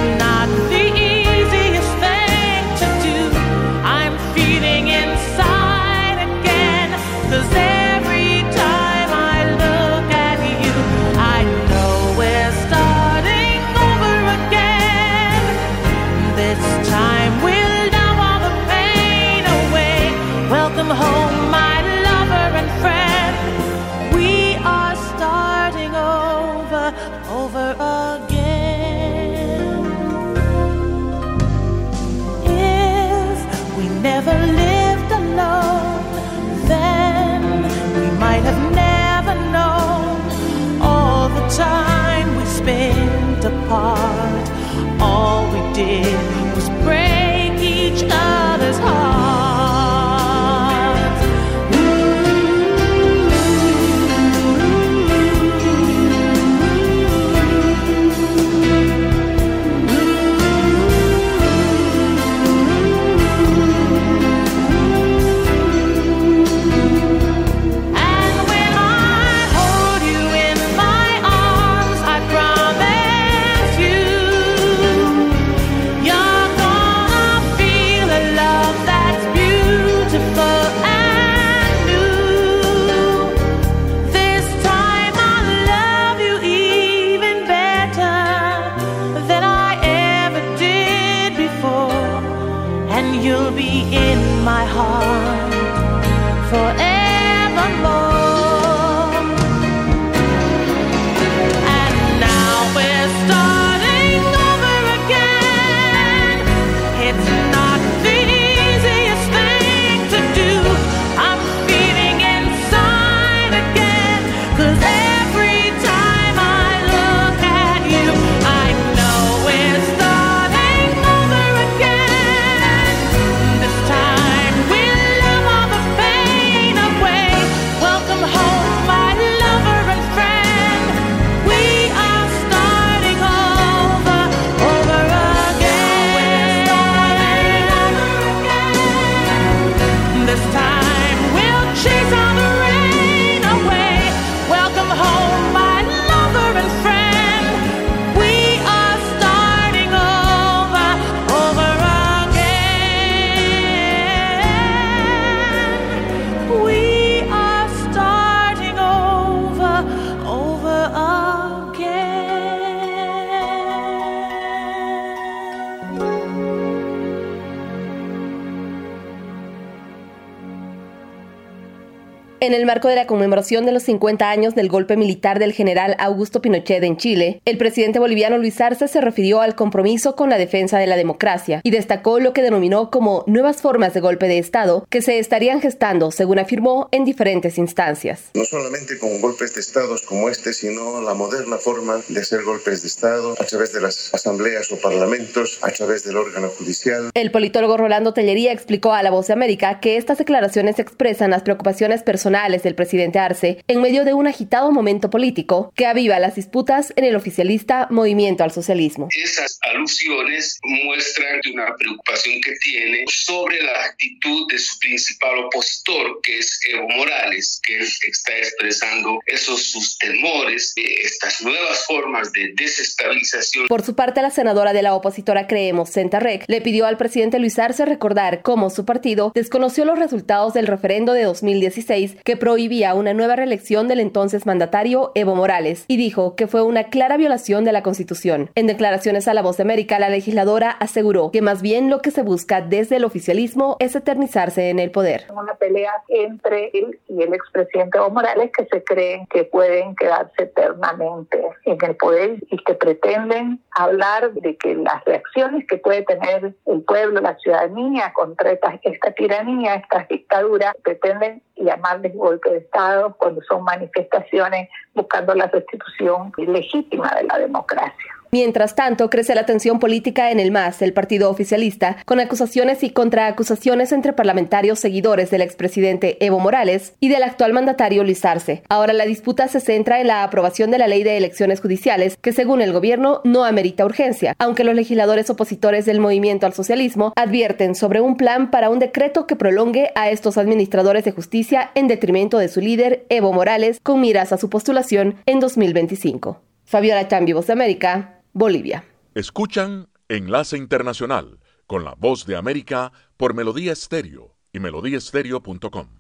En 172.44 172.54
el 172.54 172.66
marco 172.66 172.90
de 172.90 172.98
la 172.98 173.08
conmemoración 173.08 173.66
de 173.66 173.72
los 173.72 173.84
50 173.84 174.30
años 174.30 174.54
del 174.54 174.68
golpe 174.68 174.98
militar 174.98 175.40
del 175.40 175.54
general 175.54 175.96
Augusto 175.98 176.42
Pinochet 176.42 176.84
en 176.84 176.98
Chile, 176.98 177.42
el 177.46 177.58
presidente 177.58 178.00
boliviano 178.00 178.38
Luis 178.38 178.60
Arce 178.60 178.90
se 178.90 179.00
refirió 179.00 179.40
al 179.40 179.56
compromiso 179.56 180.18
con 180.18 180.30
la 180.30 180.38
defensa 180.38 180.78
de 180.78 180.86
la 180.86 180.98
democracia 180.98 181.62
y 181.64 181.72
destacó 181.72 182.20
lo 182.20 182.34
que 182.34 182.42
denominó 182.42 182.92
como 182.92 183.24
nuevas 183.28 183.62
formas 183.62 183.94
de 183.94 184.02
golpe 184.02 184.28
de 184.28 184.40
Estado 184.40 184.86
que 184.90 185.02
se 185.02 185.20
estarían 185.20 185.62
gestando, 185.62 186.12
según 186.12 186.38
afirmó, 186.38 186.90
en 186.92 187.06
diferentes 187.06 187.58
instancias. 187.58 188.24
No 188.34 188.44
solamente 188.44 189.00
con 189.00 189.22
golpes 189.22 189.56
de 189.56 189.62
Estado 189.62 189.96
como 190.06 190.28
este, 190.28 190.52
sino 190.52 191.02
la 191.02 191.14
moderna 191.14 191.56
forma 191.56 192.02
de 192.10 192.20
hacer 192.20 192.44
golpes 192.44 192.82
de 192.82 192.90
Estado 192.90 193.38
a 193.40 193.46
través 193.46 193.72
de 193.72 193.80
las 193.80 194.14
asambleas 194.14 194.70
o 194.74 194.82
parlamentos, 194.82 195.60
a 195.62 195.72
través 195.72 196.04
del 196.04 196.18
órgano 196.18 196.50
judicial. 196.50 197.10
El 197.14 197.32
politólogo 197.32 197.78
Rolando 197.78 198.14
Tellería 198.14 198.52
explicó 198.52 198.92
a 198.92 199.02
La 199.02 199.12
Voz 199.12 199.28
de 199.28 199.34
América 199.34 199.80
que 199.80 199.96
estas 199.96 200.18
declaraciones 200.18 200.78
expresan 200.78 201.32
las 201.32 201.44
preocupaciones 201.44 202.04
personales 202.04 202.33
del 202.34 202.74
presidente 202.74 203.20
Arce 203.20 203.64
en 203.68 203.80
medio 203.80 204.06
de 204.06 204.16
un 204.16 204.26
agitado 204.26 204.72
momento 204.72 205.12
político 205.12 205.72
que 205.76 205.86
aviva 205.86 206.18
las 206.18 206.34
disputas 206.34 206.92
en 206.96 207.04
el 207.04 207.16
oficialista 207.16 207.88
Movimiento 207.92 208.44
al 208.44 208.52
Socialismo. 208.52 209.08
Esas 209.12 209.60
alusiones 209.62 210.60
muestran 210.64 211.40
una 211.54 211.76
preocupación 211.78 212.42
que 212.42 212.54
tiene 212.56 213.04
sobre 213.08 213.62
la 213.62 213.86
actitud 213.86 214.48
de 214.50 214.58
su 214.58 214.80
principal 214.80 215.46
opositor, 215.46 216.22
que 216.24 216.40
es 216.40 216.60
Evo 216.72 216.88
Morales, 216.90 217.62
que 217.64 217.78
está 217.78 218.36
expresando 218.36 219.20
esos 219.28 219.68
sus 219.72 220.00
temores 220.00 220.74
de 220.76 220.92
estas 221.04 221.44
nuevas 221.44 221.86
formas 221.86 222.34
de 222.34 222.52
desestabilización. 222.56 223.68
Por 223.68 223.84
su 223.84 223.94
parte, 223.94 224.24
la 224.24 224.32
senadora 224.32 224.74
de 224.74 224.82
la 224.82 224.96
opositora 224.96 225.46
Creemos, 225.46 225.92
Centarrec, 225.92 226.46
le 226.48 226.62
pidió 226.62 226.88
al 226.88 226.98
presidente 226.98 227.38
Luis 227.38 227.60
Arce 227.60 227.86
recordar 227.86 228.42
cómo 228.42 228.72
su 228.72 228.86
partido 228.86 229.32
desconoció 229.36 229.86
los 229.86 230.00
resultados 230.00 230.56
del 230.56 230.66
referendo 230.66 231.14
de 231.14 231.24
2016 231.26 232.23
que 232.24 232.38
prohibía 232.38 232.94
una 232.94 233.14
nueva 233.14 233.36
reelección 233.36 233.88
del 233.88 234.00
entonces 234.00 234.46
mandatario 234.46 235.12
Evo 235.14 235.36
Morales 235.36 235.86
y 235.88 235.98
dijo 235.98 236.36
que 236.36 236.48
fue 236.48 236.62
una 236.62 236.86
clara 236.86 237.18
violación 237.18 237.66
de 237.66 237.74
la 237.74 237.84
Constitución. 237.84 238.50
En 238.56 238.68
declaraciones 238.68 239.28
a 239.28 239.34
La 239.34 239.42
Voz 239.42 239.58
de 239.58 239.64
América, 239.64 240.00
la 240.00 240.10
legisladora 240.10 240.72
aseguró 240.72 241.32
que 241.32 241.42
más 241.42 241.62
bien 241.62 241.90
lo 241.90 242.02
que 242.02 242.12
se 242.12 242.24
busca 242.24 242.62
desde 242.62 242.96
el 242.96 243.04
oficialismo 243.04 243.76
es 243.80 243.96
eternizarse 243.96 244.70
en 244.70 244.80
el 244.80 244.92
poder. 244.92 245.26
Una 245.34 245.56
pelea 245.56 245.92
entre 246.08 246.70
él 246.74 247.00
y 247.10 247.22
el 247.22 247.34
expresidente 247.34 247.98
Evo 247.98 248.10
Morales 248.10 248.52
que 248.56 248.66
se 248.66 248.84
creen 248.84 249.28
que 249.28 249.44
pueden 249.44 249.96
quedarse 249.96 250.44
eternamente 250.44 251.42
en 251.66 251.78
el 251.84 251.96
poder 251.98 252.38
y 252.50 252.58
que 252.64 252.74
pretenden 252.74 253.60
hablar 253.72 254.32
de 254.34 254.56
que 254.56 254.76
las 254.76 255.04
reacciones 255.04 255.66
que 255.68 255.78
puede 255.78 256.04
tener 256.04 256.54
el 256.66 256.82
pueblo, 256.84 257.20
la 257.20 257.36
ciudadanía 257.38 258.14
contra 258.14 258.52
esta, 258.52 258.80
esta 258.84 259.12
tiranía, 259.12 259.76
esta 259.76 260.06
dictadura, 260.10 260.74
pretenden 260.84 261.42
llamarles 261.56 262.16
golpe 262.16 262.50
de 262.50 262.58
Estado 262.60 263.16
cuando 263.18 263.42
son 263.42 263.64
manifestaciones 263.64 264.70
buscando 264.94 265.34
la 265.36 265.48
restitución 265.48 266.32
legítima 266.38 267.14
de 267.16 267.24
la 267.24 267.38
democracia. 267.40 268.23
Mientras 268.34 268.74
tanto, 268.74 269.12
crece 269.12 269.36
la 269.36 269.46
tensión 269.46 269.78
política 269.78 270.32
en 270.32 270.40
el 270.40 270.50
MAS, 270.50 270.82
el 270.82 270.92
partido 270.92 271.30
oficialista, 271.30 271.98
con 272.04 272.20
acusaciones 272.20 272.82
y 272.82 272.90
contraacusaciones 272.90 273.92
entre 273.92 274.12
parlamentarios 274.12 274.80
seguidores 274.80 275.30
del 275.30 275.44
expresidente 275.44 276.18
Evo 276.20 276.40
Morales 276.40 276.96
y 277.00 277.10
del 277.10 277.22
actual 277.22 277.54
mandatario 277.54 278.04
Luis 278.04 278.26
Arce. 278.26 278.64
Ahora 278.70 278.94
la 278.94 279.06
disputa 279.06 279.48
se 279.50 279.60
centra 279.60 280.02
en 280.02 280.08
la 280.08 280.24
aprobación 280.24 280.72
de 280.72 280.80
la 280.80 280.88
ley 280.88 281.04
de 281.04 281.16
elecciones 281.16 281.62
judiciales, 281.62 282.18
que 282.20 282.34
según 282.34 282.64
el 282.64 282.74
gobierno 282.74 283.22
no 283.24 283.46
amerita 283.46 283.86
urgencia, 283.86 284.34
aunque 284.40 284.64
los 284.64 284.74
legisladores 284.74 285.30
opositores 285.30 285.86
del 285.86 286.00
movimiento 286.00 286.48
al 286.48 286.54
socialismo 286.54 287.14
advierten 287.16 287.76
sobre 287.76 288.02
un 288.02 288.18
plan 288.18 288.50
para 288.50 288.72
un 288.72 288.80
decreto 288.80 289.28
que 289.28 289.36
prolongue 289.36 289.92
a 289.94 290.10
estos 290.10 290.40
administradores 290.40 291.06
de 291.06 291.12
justicia 291.12 291.70
en 291.76 291.88
detrimento 291.88 292.40
de 292.40 292.48
su 292.50 292.62
líder, 292.62 293.06
Evo 293.10 293.32
Morales, 293.32 293.80
con 293.84 294.02
miras 294.02 294.34
a 294.34 294.38
su 294.38 294.50
postulación 294.50 295.18
en 295.28 295.40
2025. 295.40 296.42
Fabiola 296.66 297.08
Chambi, 297.08 297.34
Voz 297.34 297.46
de 297.46 297.54
América, 297.54 298.23
Bolivia. 298.34 298.84
Escuchan 299.14 299.90
Enlace 300.10 300.58
Internacional 300.58 301.40
con 301.68 301.84
la 301.84 301.96
voz 301.96 302.26
de 302.26 302.36
América 302.36 302.92
por 303.16 303.34
Melodía 303.34 303.72
Estéreo 303.72 304.36
y 304.52 304.60
melodíaestéreo.com. 304.60 306.00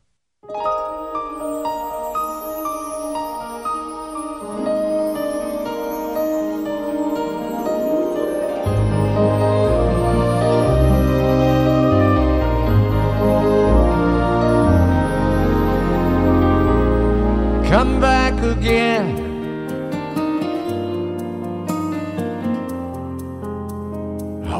Come 17.69 17.99
back 17.99 18.39
again. 18.43 19.22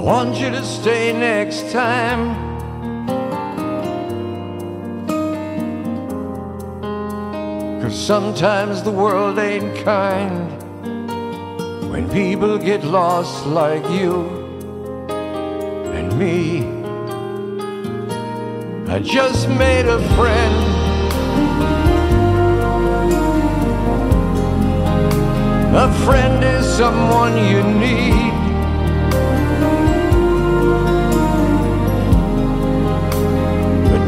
Want 0.04 0.36
you 0.36 0.50
to 0.50 0.62
stay 0.66 1.14
next 1.14 1.72
time. 1.72 2.36
Cause 7.82 7.98
sometimes 7.98 8.84
the 8.84 8.92
world 8.92 9.40
ain't 9.40 9.74
kind 9.86 10.52
when 11.90 12.10
people 12.10 12.58
get 12.58 12.84
lost 12.84 13.46
like 13.46 13.90
you 13.92 14.26
and 15.96 16.20
me. 16.20 16.68
I 18.92 19.00
just 19.00 19.48
made 19.48 19.86
a 19.86 20.02
friend. 20.18 20.56
A 25.78 26.06
friend 26.06 26.44
is 26.44 26.66
someone 26.76 27.38
you 27.38 27.64
need. 27.64 28.33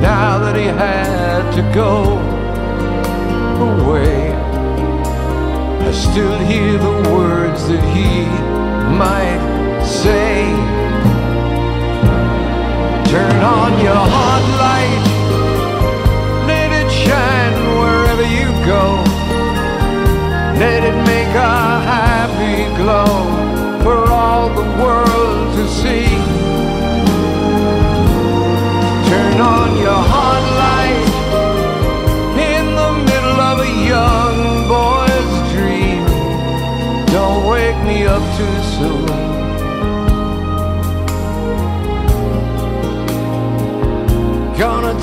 Now 0.06 0.38
that 0.38 0.56
he 0.56 0.66
had 0.66 1.44
to 1.58 1.64
go 1.74 1.94
away, 3.70 4.32
I 5.88 5.92
still 5.92 6.38
hear 6.52 6.74
the 6.88 6.96
words 7.16 7.62
that 7.70 7.84
he 7.98 8.12
might 9.04 9.42
say. 9.84 10.36
Turn 13.14 13.38
on 13.58 13.72
your 13.88 14.04
hot 14.18 14.46
light, 14.66 15.06
let 16.52 16.70
it 16.82 16.90
shine 17.06 17.56
wherever 17.80 18.26
you 18.38 18.48
go. 18.74 18.84
Let 20.64 20.82
it 20.90 20.98
make 21.14 21.34
a 21.52 21.58
happy 21.94 22.58
glow 22.80 23.12
for 23.84 23.98
all 24.12 24.50
the 24.50 24.68
world 24.84 25.05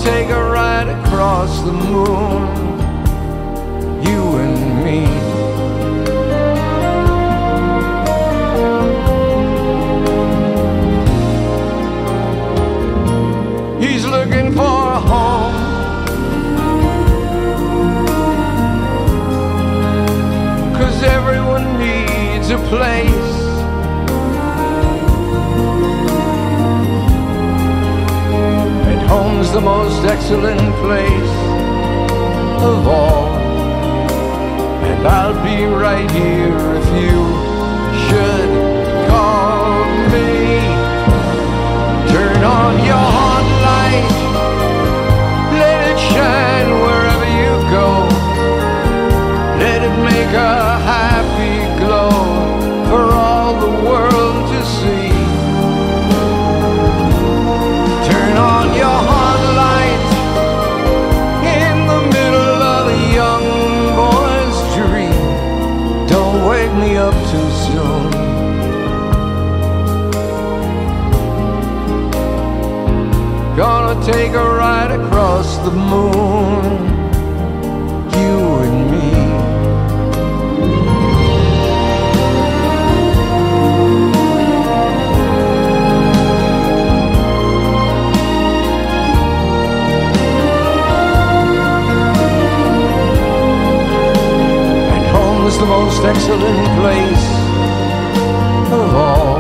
Take 0.01 0.31
a 0.31 0.43
ride 0.43 0.89
across 0.89 1.61
the 1.63 1.73
moon, 1.73 2.43
you 4.07 4.23
and 4.45 4.85
me. 4.85 5.01
He's 13.87 14.05
looking 14.07 14.53
for 14.53 14.63
a 14.63 15.01
home. 15.11 15.55
Cause 20.79 21.03
everyone 21.03 21.79
needs 21.79 22.51
a 22.51 22.59
place. 22.69 23.12
The 29.53 29.61
most 29.61 30.03
excellent 30.07 30.61
place 30.77 31.33
of 32.63 32.87
all. 32.87 33.37
And 34.89 35.07
I'll 35.07 35.45
be 35.45 35.67
right 35.67 36.11
here 36.11 36.57
if 36.81 36.87
you 37.03 37.19
should 38.09 38.51
call 39.11 39.85
me. 40.09 40.63
Turn 42.13 42.43
on 42.43 42.83
your 42.83 43.12
the 75.65 75.71
moon, 75.71 76.73
you 78.19 78.39
and 78.67 78.91
me. 78.91 79.11
And 94.91 95.07
home 95.15 95.47
is 95.47 95.59
the 95.59 95.67
most 95.67 96.03
excellent 96.03 96.67
place 96.81 97.27
of 98.73 98.95
all. 98.97 99.37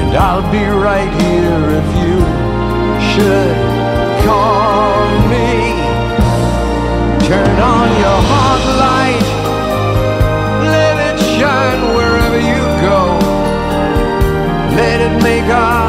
And 0.00 0.16
I'll 0.16 0.50
be 0.50 0.64
right 0.64 1.12
here 1.22 1.70
if 1.80 1.88
you 2.02 2.16
should 3.12 3.65
Turn 7.26 7.58
on 7.58 7.88
your 8.04 8.20
hot 8.30 8.62
light, 8.84 9.26
let 10.62 10.96
it 11.08 11.18
shine 11.36 11.82
wherever 11.96 12.38
you 12.38 12.62
go. 12.86 13.18
Let 14.76 15.00
it 15.00 15.22
make 15.24 15.48
a 15.50 15.85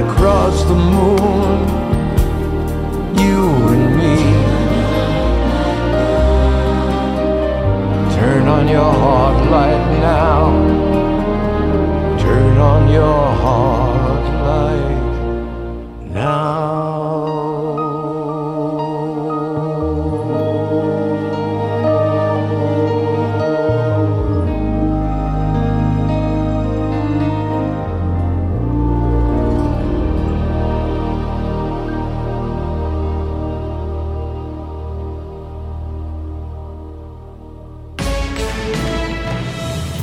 across 0.00 0.62
the 0.64 0.74
moon. 0.74 1.60
You 3.22 3.44
and 3.74 3.86
me. 3.98 4.16
Turn 8.16 8.48
on 8.48 8.68
your 8.68 8.92
hot 8.92 9.50
light 9.50 9.89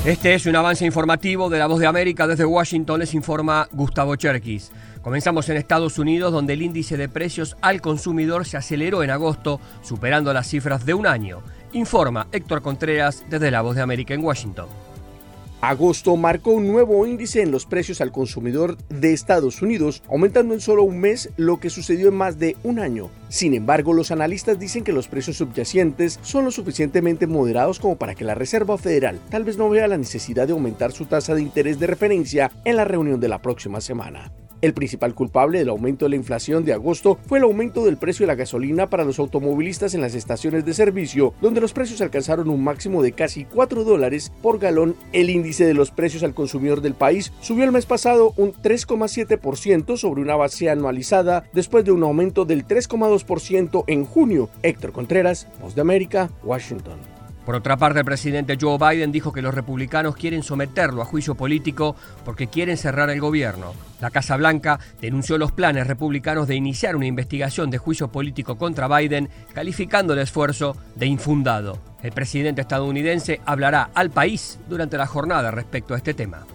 Este 0.08 0.34
es 0.34 0.46
un 0.46 0.56
avance 0.56 0.86
informativo 0.86 1.50
de 1.50 1.60
La 1.60 1.68
Voz 1.68 1.82
de 1.82 1.86
América. 1.86 2.28
Desde 2.28 2.46
Washington 2.46 3.02
les 3.02 3.14
informa 3.14 3.68
Gustavo 3.74 4.16
Cherkis. 4.16 4.72
Comenzamos 5.02 5.50
en 5.50 5.58
Estados 5.58 6.00
Unidos, 6.00 6.32
donde 6.32 6.54
el 6.54 6.62
índice 6.62 6.96
de 6.96 7.10
precios 7.10 7.58
al 7.60 7.82
consumidor 7.82 8.46
se 8.46 8.56
aceleró 8.56 9.04
en 9.04 9.10
agosto, 9.10 9.60
superando 9.82 10.32
las 10.32 10.48
cifras 10.48 10.86
de 10.86 10.94
un 10.94 11.08
año. 11.08 11.42
Informa 11.74 12.28
Héctor 12.32 12.62
Contreras 12.62 13.26
desde 13.30 13.52
La 13.52 13.60
Voz 13.60 13.76
de 13.76 13.82
América 13.82 14.14
en 14.14 14.24
Washington. 14.24 14.70
Agosto 15.68 16.16
marcó 16.16 16.52
un 16.52 16.66
nuevo 16.66 17.06
índice 17.06 17.42
en 17.42 17.52
los 17.52 17.66
precios 17.66 18.00
al 18.00 18.14
consumidor 18.14 18.78
de 18.88 19.12
Estados 19.12 19.62
Unidos, 19.62 20.02
aumentando 20.08 20.54
en 20.54 20.62
solo 20.62 20.84
un 20.84 20.98
mes 20.98 21.30
lo 21.36 21.60
que 21.60 21.70
sucedió 21.70 22.08
en 22.08 22.16
más 22.16 22.40
de 22.40 22.56
un 22.64 22.80
año. 22.80 23.10
Sin 23.28 23.54
embargo, 23.54 23.92
los 23.92 24.10
analistas 24.12 24.60
dicen 24.60 24.86
que 24.86 24.94
los 24.94 25.10
precios 25.10 25.36
subyacentes 25.36 26.22
son 26.22 26.46
lo 26.46 26.52
suficientemente 26.52 27.28
moderados 27.28 27.80
como 27.80 27.98
para 27.98 28.16
que 28.16 28.24
la 28.24 28.34
Reserva 28.34 28.78
Federal 28.78 29.20
tal 29.30 29.44
vez 29.44 29.58
no 29.58 29.70
vea 29.70 29.90
la 29.90 29.98
necesidad 29.98 30.48
de 30.48 30.54
aumentar 30.54 30.94
su 30.94 31.04
tasa 31.04 31.36
de 31.36 31.42
interés 31.42 31.80
de 31.80 31.88
referencia 31.88 32.50
en 32.64 32.78
la 32.78 32.86
reunión 32.86 33.20
de 33.20 33.28
la 33.28 33.42
próxima 33.42 33.82
semana. 33.82 34.32
El 34.62 34.74
principal 34.74 35.14
culpable 35.14 35.60
del 35.60 35.70
aumento 35.70 36.06
de 36.06 36.10
la 36.10 36.16
inflación 36.16 36.66
de 36.66 36.74
agosto 36.74 37.20
fue 37.28 37.38
el 37.38 37.44
aumento 37.44 37.86
del 37.86 37.98
precio 37.98 38.24
de 38.24 38.28
la 38.28 38.36
gasolina 38.36 38.90
para 38.90 39.04
los 39.04 39.20
automovilistas 39.20 39.94
en 39.94 40.02
las 40.02 40.16
estaciones 40.16 40.66
de 40.66 40.74
servicio, 40.74 41.34
donde 41.42 41.62
los 41.62 41.74
precios 41.74 42.02
alcanzaron 42.02 42.50
un 42.50 42.64
máximo 42.64 43.04
de 43.04 43.12
casi 43.12 43.46
4 43.46 43.84
dólares 43.84 44.32
por 44.42 44.58
galón. 44.58 44.96
El 45.14 45.30
índice 45.30 45.66
de 45.66 45.76
los 45.76 45.92
precios 45.92 46.24
al 46.24 46.34
consumidor 46.34 46.82
del 46.82 46.96
país 46.96 47.34
subió 47.40 47.66
el 47.66 47.72
mes 47.72 47.86
pasado 47.86 48.34
un 48.36 48.52
3,7% 48.54 49.96
sobre 49.96 50.22
una 50.22 50.36
base 50.36 50.70
anualizada 50.70 51.44
después 51.54 51.86
de 51.86 51.92
un 51.92 52.04
aumento 52.04 52.46
del 52.46 52.66
3,2% 52.66 53.84
en 53.86 54.06
junio. 54.06 54.50
Héctor 54.64 54.92
Contreras, 54.92 55.48
Voz 55.62 55.76
de 55.76 55.82
América, 55.82 56.32
Washington. 56.44 57.17
Por 57.48 57.56
otra 57.56 57.78
parte, 57.78 58.00
el 58.00 58.06
presidente 58.06 58.58
Joe 58.60 58.78
Biden 58.78 59.14
dijo 59.14 59.32
que 59.32 59.42
los 59.42 59.56
republicanos 59.56 60.18
quieren 60.18 60.44
someterlo 60.44 61.02
a 61.02 61.06
juicio 61.06 61.34
político 61.34 61.96
porque 62.26 62.48
quieren 62.48 62.76
cerrar 62.76 63.10
el 63.10 63.22
gobierno. 63.22 63.74
La 64.02 64.12
Casa 64.12 64.36
Blanca 64.36 64.82
denunció 65.00 65.38
los 65.38 65.54
planes 65.54 65.88
republicanos 65.88 66.50
de 66.50 66.56
iniciar 66.56 66.98
una 66.98 67.06
investigación 67.06 67.72
de 67.72 67.78
juicio 67.78 68.10
político 68.10 68.58
contra 68.58 68.90
Biden, 68.90 69.30
calificando 69.54 70.12
el 70.12 70.20
esfuerzo 70.20 70.76
de 70.96 71.06
infundado. 71.06 71.80
El 72.04 72.12
presidente 72.12 72.60
estadounidense 72.60 73.40
hablará 73.46 73.92
al 73.94 74.10
país 74.10 74.60
durante 74.68 74.98
la 74.98 75.08
jornada 75.08 75.50
respecto 75.50 75.94
a 75.94 75.98
este 75.98 76.14
tema. 76.14 76.46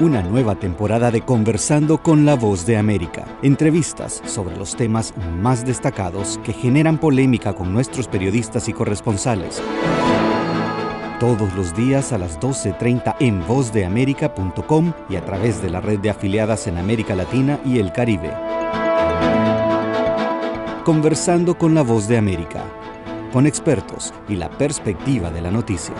Una 0.00 0.22
nueva 0.22 0.54
temporada 0.54 1.10
de 1.10 1.20
Conversando 1.20 2.02
con 2.02 2.24
la 2.24 2.34
Voz 2.34 2.64
de 2.64 2.78
América. 2.78 3.26
Entrevistas 3.42 4.22
sobre 4.24 4.56
los 4.56 4.74
temas 4.74 5.12
más 5.42 5.66
destacados 5.66 6.40
que 6.42 6.54
generan 6.54 6.96
polémica 6.96 7.52
con 7.52 7.70
nuestros 7.74 8.08
periodistas 8.08 8.66
y 8.70 8.72
corresponsales. 8.72 9.62
Todos 11.18 11.54
los 11.54 11.76
días 11.76 12.14
a 12.14 12.18
las 12.18 12.40
12.30 12.40 13.16
en 13.20 13.46
vozdeamerica.com 13.46 14.94
y 15.10 15.16
a 15.16 15.24
través 15.26 15.60
de 15.60 15.68
la 15.68 15.82
red 15.82 15.98
de 15.98 16.08
afiliadas 16.08 16.66
en 16.66 16.78
América 16.78 17.14
Latina 17.14 17.60
y 17.66 17.78
el 17.78 17.92
Caribe. 17.92 18.32
Conversando 20.82 21.58
con 21.58 21.74
la 21.74 21.82
Voz 21.82 22.08
de 22.08 22.16
América. 22.16 22.64
Con 23.34 23.46
expertos 23.46 24.14
y 24.30 24.36
la 24.36 24.48
perspectiva 24.48 25.30
de 25.30 25.42
la 25.42 25.50
noticia. 25.50 25.94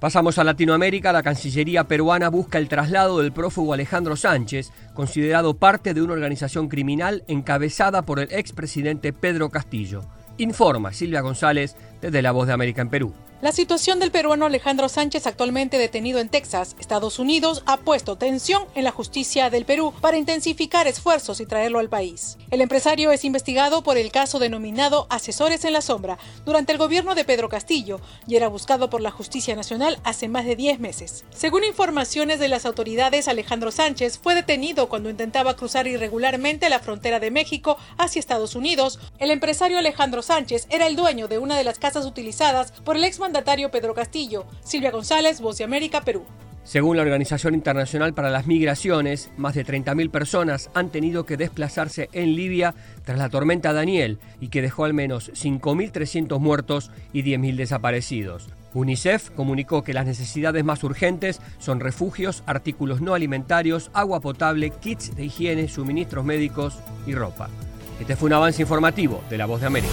Pasamos 0.00 0.38
a 0.38 0.44
Latinoamérica. 0.44 1.12
La 1.12 1.22
Cancillería 1.22 1.84
peruana 1.84 2.30
busca 2.30 2.56
el 2.56 2.68
traslado 2.68 3.20
del 3.20 3.32
prófugo 3.32 3.74
Alejandro 3.74 4.16
Sánchez, 4.16 4.72
considerado 4.94 5.58
parte 5.58 5.92
de 5.92 6.00
una 6.00 6.14
organización 6.14 6.68
criminal 6.68 7.22
encabezada 7.28 8.00
por 8.00 8.18
el 8.18 8.32
expresidente 8.32 9.12
Pedro 9.12 9.50
Castillo. 9.50 10.02
Informa 10.38 10.94
Silvia 10.94 11.20
González 11.20 11.76
desde 12.00 12.22
La 12.22 12.32
Voz 12.32 12.46
de 12.46 12.52
América 12.52 12.82
en 12.82 12.90
Perú. 12.90 13.12
La 13.42 13.52
situación 13.52 14.00
del 14.00 14.10
peruano 14.10 14.44
Alejandro 14.44 14.90
Sánchez, 14.90 15.26
actualmente 15.26 15.78
detenido 15.78 16.18
en 16.18 16.28
Texas, 16.28 16.76
Estados 16.78 17.18
Unidos, 17.18 17.62
ha 17.64 17.78
puesto 17.78 18.16
tensión 18.16 18.64
en 18.74 18.84
la 18.84 18.90
justicia 18.90 19.48
del 19.48 19.64
Perú 19.64 19.94
para 20.02 20.18
intensificar 20.18 20.86
esfuerzos 20.86 21.40
y 21.40 21.46
traerlo 21.46 21.78
al 21.78 21.88
país. 21.88 22.36
El 22.50 22.60
empresario 22.60 23.12
es 23.12 23.24
investigado 23.24 23.82
por 23.82 23.96
el 23.96 24.12
caso 24.12 24.38
denominado 24.40 25.06
Asesores 25.08 25.64
en 25.64 25.72
la 25.72 25.80
Sombra 25.80 26.18
durante 26.44 26.72
el 26.72 26.76
gobierno 26.76 27.14
de 27.14 27.24
Pedro 27.24 27.48
Castillo 27.48 28.02
y 28.26 28.36
era 28.36 28.48
buscado 28.48 28.90
por 28.90 29.00
la 29.00 29.10
Justicia 29.10 29.56
Nacional 29.56 30.00
hace 30.04 30.28
más 30.28 30.44
de 30.44 30.56
10 30.56 30.78
meses. 30.78 31.24
Según 31.30 31.64
informaciones 31.64 32.40
de 32.40 32.48
las 32.48 32.66
autoridades, 32.66 33.26
Alejandro 33.26 33.70
Sánchez 33.70 34.18
fue 34.22 34.34
detenido 34.34 34.90
cuando 34.90 35.08
intentaba 35.08 35.56
cruzar 35.56 35.86
irregularmente 35.86 36.68
la 36.68 36.80
frontera 36.80 37.20
de 37.20 37.30
México 37.30 37.78
hacia 37.96 38.20
Estados 38.20 38.54
Unidos. 38.54 39.00
El 39.18 39.30
empresario 39.30 39.78
Alejandro 39.78 40.20
Sánchez 40.20 40.66
era 40.68 40.86
el 40.86 40.94
dueño 40.94 41.26
de 41.26 41.38
una 41.38 41.56
de 41.56 41.64
las 41.64 41.78
casas 41.78 41.89
utilizadas 41.96 42.72
por 42.72 42.96
el 42.96 43.04
exmandatario 43.04 43.70
Pedro 43.70 43.94
Castillo. 43.94 44.46
Silvia 44.62 44.90
González, 44.90 45.40
Voz 45.40 45.58
de 45.58 45.64
América, 45.64 46.00
Perú. 46.00 46.24
Según 46.62 46.96
la 46.96 47.02
Organización 47.02 47.54
Internacional 47.54 48.12
para 48.12 48.30
las 48.30 48.46
Migraciones, 48.46 49.30
más 49.36 49.54
de 49.54 49.64
30.000 49.64 50.10
personas 50.10 50.70
han 50.74 50.90
tenido 50.90 51.24
que 51.24 51.36
desplazarse 51.36 52.10
en 52.12 52.36
Libia 52.36 52.74
tras 53.04 53.18
la 53.18 53.30
tormenta 53.30 53.72
Daniel 53.72 54.18
y 54.40 54.48
que 54.48 54.62
dejó 54.62 54.84
al 54.84 54.94
menos 54.94 55.32
5.300 55.32 56.38
muertos 56.38 56.90
y 57.12 57.22
10.000 57.22 57.56
desaparecidos. 57.56 58.48
UNICEF 58.74 59.30
comunicó 59.30 59.82
que 59.82 59.94
las 59.94 60.06
necesidades 60.06 60.62
más 60.62 60.84
urgentes 60.84 61.40
son 61.58 61.80
refugios, 61.80 62.44
artículos 62.46 63.00
no 63.00 63.14
alimentarios, 63.14 63.90
agua 63.94 64.20
potable, 64.20 64.70
kits 64.70 65.16
de 65.16 65.24
higiene, 65.24 65.66
suministros 65.66 66.24
médicos 66.24 66.78
y 67.06 67.14
ropa. 67.14 67.48
Este 67.98 68.16
fue 68.16 68.28
un 68.28 68.34
avance 68.34 68.62
informativo 68.62 69.22
de 69.28 69.38
La 69.38 69.46
Voz 69.46 69.60
de 69.60 69.66
América. 69.66 69.92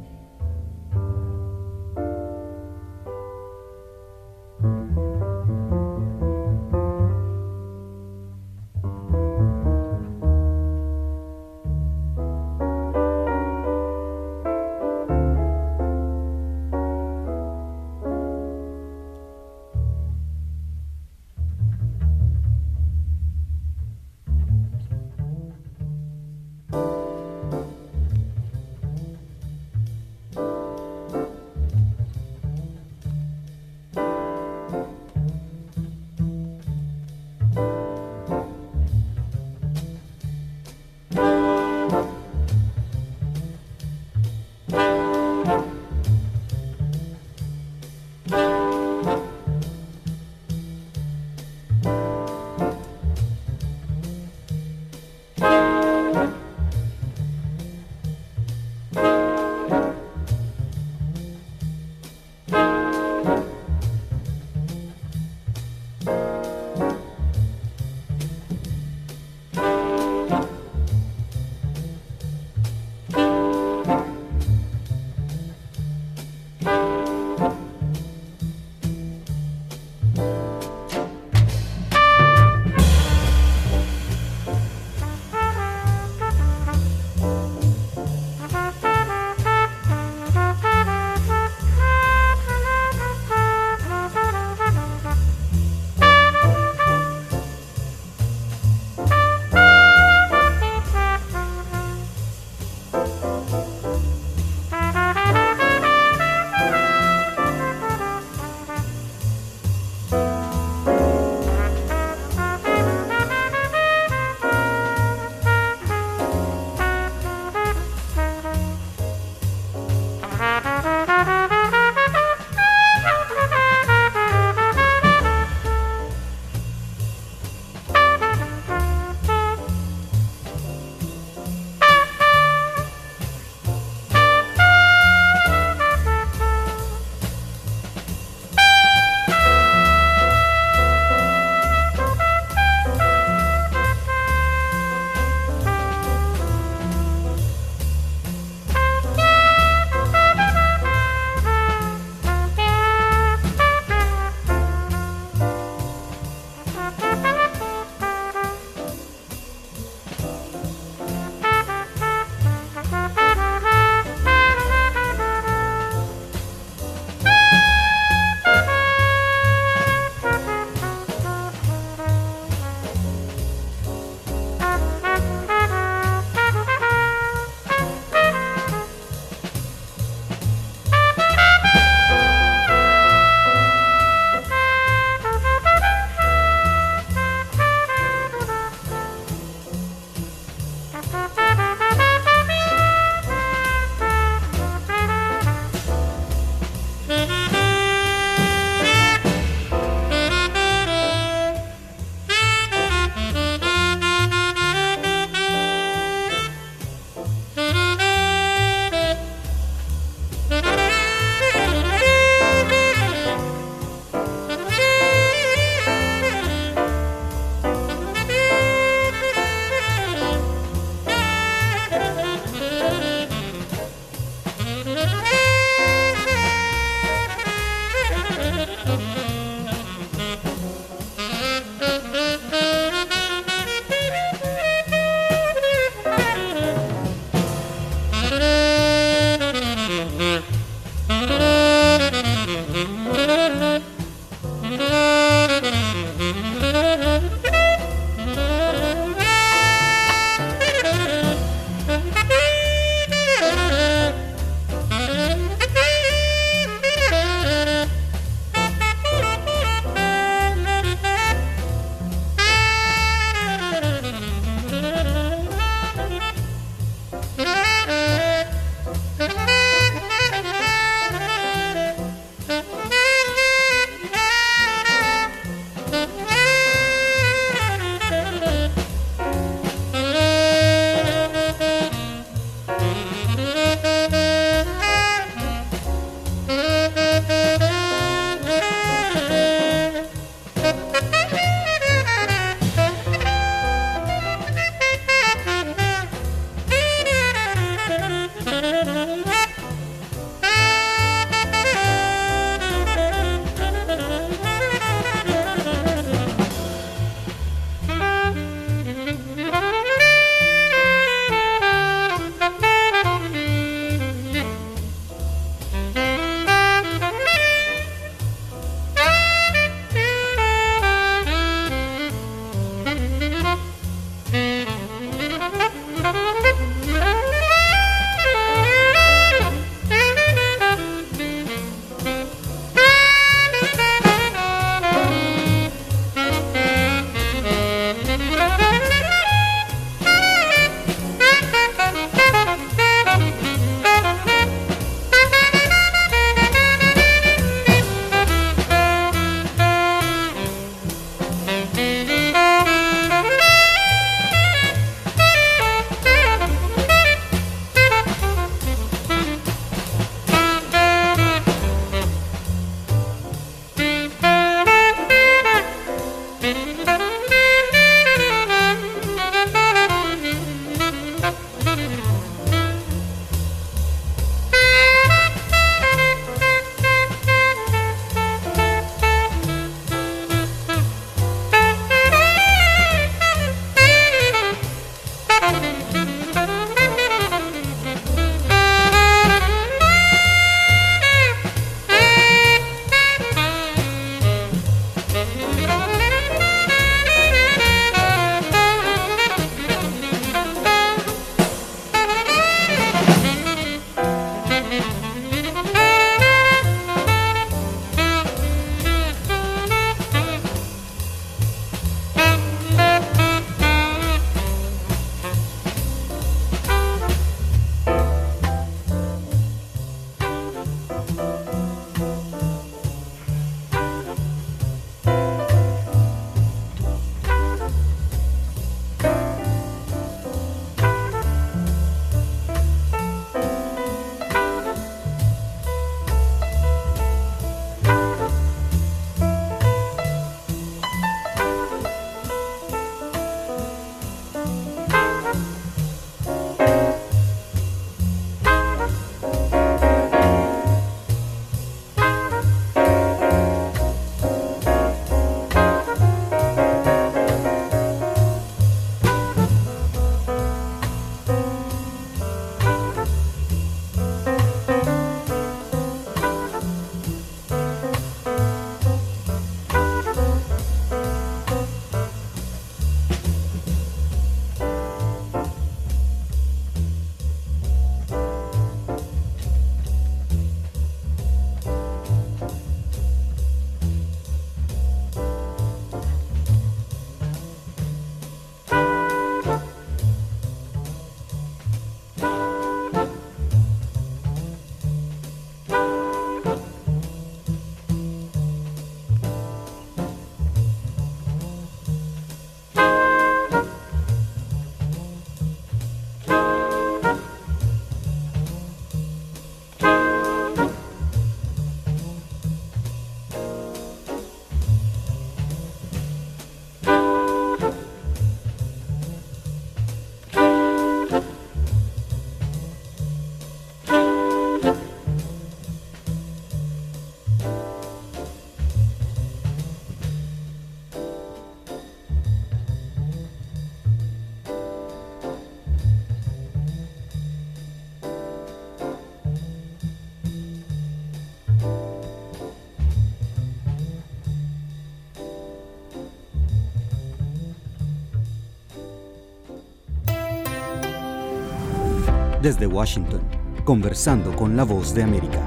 Desde 552.41 552.65
Washington, 552.65 553.21
conversando 553.63 554.35
con 554.35 554.57
la 554.57 554.63
voz 554.63 554.95
de 554.95 555.03
América. 555.03 555.39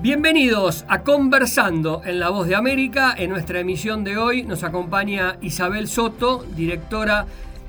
Bienvenidos 0.00 0.86
a 0.88 1.02
Conversando 1.02 2.00
en 2.06 2.18
la 2.18 2.30
Voz 2.30 2.48
de 2.48 2.56
América. 2.56 3.14
En 3.18 3.28
nuestra 3.28 3.60
emisión 3.60 4.02
de 4.02 4.16
hoy 4.16 4.42
nos 4.42 4.64
acompaña 4.64 5.36
Isabel 5.42 5.86
Soto, 5.86 6.46
directora 6.56 7.26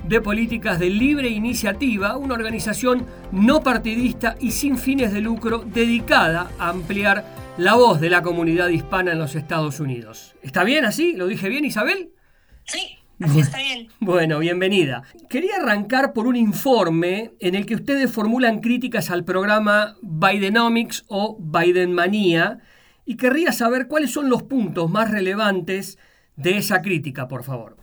de 0.07 0.21
políticas 0.21 0.79
de 0.79 0.89
Libre 0.89 1.27
Iniciativa, 1.27 2.15
una 2.15 2.36
organización 2.36 3.05
no 3.34 3.61
partidista 3.61 4.38
y 4.39 4.51
sin 4.51 4.77
fines 4.77 5.11
de 5.11 5.19
lucro 5.19 5.65
dedicada 5.65 6.49
a 6.57 6.69
ampliar 6.69 7.25
la 7.57 7.73
voz 7.73 7.99
de 7.99 8.09
la 8.09 8.21
comunidad 8.21 8.69
hispana 8.69 9.11
en 9.11 9.19
los 9.19 9.36
Estados 9.36 9.82
Unidos. 9.82 10.34
¿Está 10.41 10.63
bien 10.63 10.86
así? 10.86 11.11
¿Lo 11.11 11.27
dije 11.27 11.49
bien, 11.49 11.65
Isabel? 11.65 12.13
Sí, 12.63 13.01
así 13.24 13.39
está 13.39 13.57
bien. 13.57 13.88
Bueno, 13.99 14.39
bienvenida. 14.39 15.03
Quería 15.30 15.57
arrancar 15.57 16.13
por 16.13 16.28
un 16.28 16.36
informe 16.36 17.32
en 17.39 17.55
el 17.55 17.65
que 17.65 17.76
ustedes 17.76 18.11
formulan 18.11 18.61
críticas 18.61 19.09
al 19.09 19.24
programa 19.24 19.97
Bidenomics 20.01 21.05
o 21.07 21.38
Bidenmanía 21.39 22.59
y 23.05 23.17
querría 23.17 23.51
saber 23.51 23.88
cuáles 23.88 24.11
son 24.11 24.30
los 24.30 24.43
puntos 24.43 24.89
más 24.89 25.11
relevantes 25.11 25.97
de 26.36 26.57
esa 26.57 26.82
crítica, 26.82 27.28
por 27.28 27.43
favor. 27.43 27.78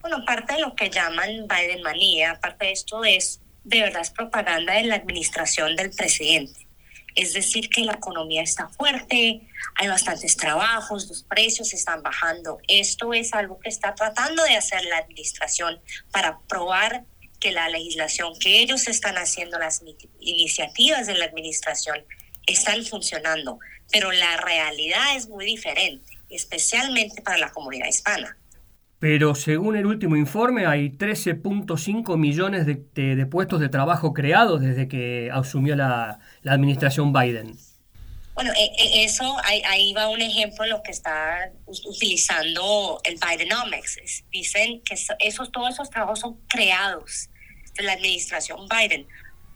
Bueno, 0.00 0.24
parte 0.24 0.54
de 0.54 0.60
lo 0.60 0.74
que 0.74 0.90
llaman 0.90 1.46
Bidenmanía, 1.48 2.38
parte 2.40 2.66
de 2.66 2.72
esto 2.72 3.04
es, 3.04 3.40
de 3.64 3.80
verdad, 3.80 4.02
es 4.02 4.10
propaganda 4.10 4.74
de 4.74 4.84
la 4.84 4.96
administración 4.96 5.74
del 5.76 5.90
presidente. 5.90 6.67
Es 7.18 7.32
decir, 7.32 7.68
que 7.68 7.80
la 7.80 7.94
economía 7.94 8.42
está 8.42 8.68
fuerte, 8.68 9.40
hay 9.74 9.88
bastantes 9.88 10.36
trabajos, 10.36 11.08
los 11.08 11.24
precios 11.24 11.72
están 11.72 12.00
bajando. 12.00 12.60
Esto 12.68 13.12
es 13.12 13.34
algo 13.34 13.58
que 13.58 13.68
está 13.68 13.92
tratando 13.96 14.44
de 14.44 14.54
hacer 14.54 14.84
la 14.84 14.98
administración 14.98 15.80
para 16.12 16.38
probar 16.42 17.06
que 17.40 17.50
la 17.50 17.68
legislación 17.70 18.38
que 18.38 18.60
ellos 18.60 18.86
están 18.86 19.18
haciendo, 19.18 19.58
las 19.58 19.82
iniciativas 20.20 21.08
de 21.08 21.14
la 21.14 21.24
administración, 21.24 22.04
están 22.46 22.84
funcionando. 22.84 23.58
Pero 23.90 24.12
la 24.12 24.36
realidad 24.36 25.16
es 25.16 25.28
muy 25.28 25.44
diferente, 25.44 26.20
especialmente 26.30 27.20
para 27.22 27.38
la 27.38 27.50
comunidad 27.50 27.88
hispana. 27.88 28.38
Pero 28.98 29.34
según 29.36 29.76
el 29.76 29.86
último 29.86 30.16
informe 30.16 30.66
hay 30.66 30.90
13.5 30.90 32.16
millones 32.16 32.66
de, 32.66 32.82
de, 32.94 33.26
puestos 33.26 33.60
de 33.60 33.68
trabajo 33.68 34.12
creados 34.12 34.60
desde 34.60 34.88
que 34.88 35.30
asumió 35.32 35.76
la, 35.76 36.18
la 36.42 36.52
administración 36.52 37.12
Biden. 37.12 37.56
Bueno, 38.34 38.52
eso 38.94 39.36
ahí, 39.44 39.62
ahí, 39.66 39.92
va 39.94 40.08
un 40.08 40.20
ejemplo 40.20 40.64
de 40.64 40.70
lo 40.70 40.82
que 40.82 40.92
está 40.92 41.50
utilizando 41.66 43.00
el 43.04 43.16
Bidenomics. 43.16 44.24
Dicen 44.30 44.80
que 44.82 44.94
esos, 44.94 45.50
todos 45.50 45.70
esos 45.70 45.90
trabajos 45.90 46.20
son 46.20 46.40
creados 46.48 47.30
de 47.76 47.82
la 47.84 47.92
administración 47.92 48.60
Biden. 48.68 49.06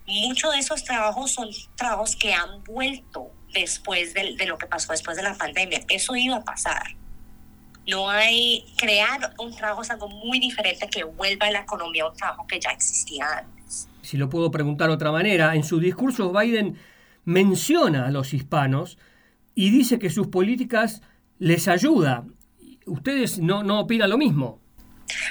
Muchos 0.06 0.52
de 0.52 0.58
esos 0.58 0.82
trabajos 0.84 1.32
son 1.32 1.48
trabajos 1.76 2.16
que 2.16 2.32
han 2.32 2.64
vuelto 2.64 3.32
después 3.52 4.14
de, 4.14 4.34
de 4.36 4.46
lo 4.46 4.58
que 4.58 4.66
pasó 4.66 4.92
después 4.92 5.16
de 5.16 5.22
la 5.22 5.34
pandemia. 5.34 5.84
Eso 5.88 6.16
iba 6.16 6.36
a 6.36 6.44
pasar. 6.44 7.01
No 7.86 8.08
hay, 8.08 8.64
crear 8.76 9.34
un 9.38 9.54
trabajo 9.54 9.82
es 9.82 9.90
algo 9.90 10.08
muy 10.08 10.38
diferente 10.38 10.88
que 10.88 11.04
vuelva 11.04 11.46
a 11.46 11.50
la 11.50 11.60
economía 11.60 12.04
a 12.04 12.10
un 12.10 12.16
trabajo 12.16 12.46
que 12.46 12.60
ya 12.60 12.70
existía 12.70 13.26
antes. 13.38 13.88
Si 14.02 14.16
lo 14.16 14.28
puedo 14.28 14.50
preguntar 14.50 14.88
de 14.88 14.94
otra 14.94 15.10
manera, 15.10 15.54
en 15.54 15.64
su 15.64 15.80
discurso 15.80 16.32
Biden 16.32 16.78
menciona 17.24 18.06
a 18.06 18.10
los 18.10 18.34
hispanos 18.34 18.98
y 19.54 19.70
dice 19.70 19.98
que 19.98 20.10
sus 20.10 20.28
políticas 20.28 21.02
les 21.38 21.68
ayuda. 21.68 22.24
¿Ustedes 22.86 23.38
no, 23.38 23.62
no 23.62 23.80
opinan 23.80 24.10
lo 24.10 24.18
mismo? 24.18 24.60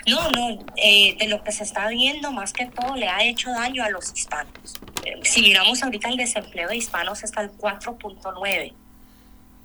No, 0.08 0.30
no, 0.32 0.66
eh, 0.78 1.16
de 1.20 1.28
lo 1.28 1.44
que 1.44 1.52
se 1.52 1.64
está 1.64 1.88
viendo, 1.90 2.32
más 2.32 2.54
que 2.54 2.66
todo, 2.68 2.96
le 2.96 3.08
ha 3.08 3.24
hecho 3.24 3.50
daño 3.52 3.84
a 3.84 3.90
los 3.90 4.14
hispanos. 4.14 4.80
Eh, 5.06 5.20
si 5.24 5.42
miramos 5.42 5.82
ahorita 5.84 6.10
el 6.10 6.18
desempleo 6.18 6.70
de 6.70 6.78
hispanos 6.78 7.24
está 7.24 7.42
al 7.42 7.52
4.9 7.52 8.74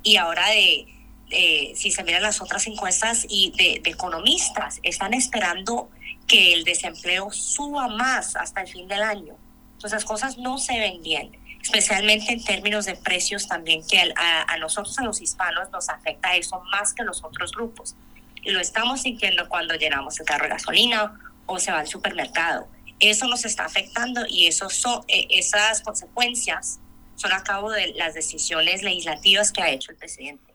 y 0.02 0.16
ahora 0.16 0.48
de 0.50 0.86
eh, 1.30 1.72
si 1.74 1.90
se 1.90 2.04
miran 2.04 2.22
las 2.22 2.40
otras 2.40 2.66
encuestas 2.66 3.26
y 3.28 3.52
de, 3.56 3.80
de, 3.82 3.90
economistas, 3.90 4.80
están 4.82 5.14
esperando 5.14 5.90
que 6.26 6.54
el 6.54 6.64
desempleo 6.64 7.30
suba 7.30 7.88
más 7.88 8.36
hasta 8.36 8.62
el 8.62 8.68
fin 8.68 8.88
del 8.88 9.02
año. 9.02 9.34
Entonces 9.72 9.92
las 9.92 10.04
cosas 10.04 10.38
no 10.38 10.58
se 10.58 10.78
ven 10.78 11.02
bien, 11.02 11.36
especialmente 11.62 12.32
en 12.32 12.42
términos 12.42 12.86
de 12.86 12.94
precios 12.96 13.46
también, 13.48 13.86
que 13.86 14.00
a, 14.16 14.52
a 14.52 14.58
nosotros, 14.58 14.98
a 14.98 15.04
los 15.04 15.20
hispanos, 15.20 15.70
nos 15.70 15.88
afecta 15.88 16.34
eso 16.36 16.62
más 16.70 16.94
que 16.94 17.04
los 17.04 17.22
otros 17.24 17.52
grupos. 17.52 17.94
Y 18.42 18.50
lo 18.50 18.60
estamos 18.60 19.02
sintiendo 19.02 19.48
cuando 19.48 19.74
llenamos 19.74 20.18
el 20.20 20.26
carro 20.26 20.44
de 20.44 20.50
gasolina 20.50 21.18
o 21.46 21.58
se 21.58 21.72
va 21.72 21.80
al 21.80 21.88
supermercado. 21.88 22.68
Eso 23.00 23.26
nos 23.26 23.44
está 23.44 23.64
afectando 23.64 24.22
y 24.28 24.46
eso 24.46 24.70
son, 24.70 25.04
eh, 25.08 25.26
esas 25.30 25.82
consecuencias 25.82 26.78
son 27.16 27.32
a 27.32 27.42
cabo 27.42 27.70
de 27.70 27.88
las 27.94 28.14
decisiones 28.14 28.82
legislativas 28.82 29.52
que 29.52 29.62
ha 29.62 29.70
hecho 29.70 29.90
el 29.90 29.98
presidente. 29.98 30.45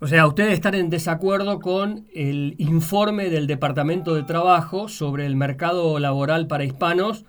O 0.00 0.08
sea, 0.08 0.26
ustedes 0.26 0.54
están 0.54 0.74
en 0.74 0.90
desacuerdo 0.90 1.60
con 1.60 2.08
el 2.14 2.56
informe 2.58 3.30
del 3.30 3.46
Departamento 3.46 4.14
de 4.14 4.24
Trabajo 4.24 4.88
sobre 4.88 5.24
el 5.24 5.36
mercado 5.36 5.98
laboral 6.00 6.46
para 6.46 6.64
hispanos, 6.64 7.24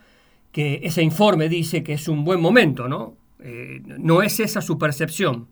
que 0.52 0.82
ese 0.84 1.04
informe 1.04 1.48
dice 1.48 1.84
que 1.84 1.94
es 1.94 2.08
un 2.08 2.24
buen 2.26 2.42
momento, 2.42 2.88
¿no? 2.88 3.16
Eh, 3.40 3.82
no 3.84 4.24
es 4.24 4.40
esa 4.40 4.62
su 4.62 4.80
percepción. 4.80 5.48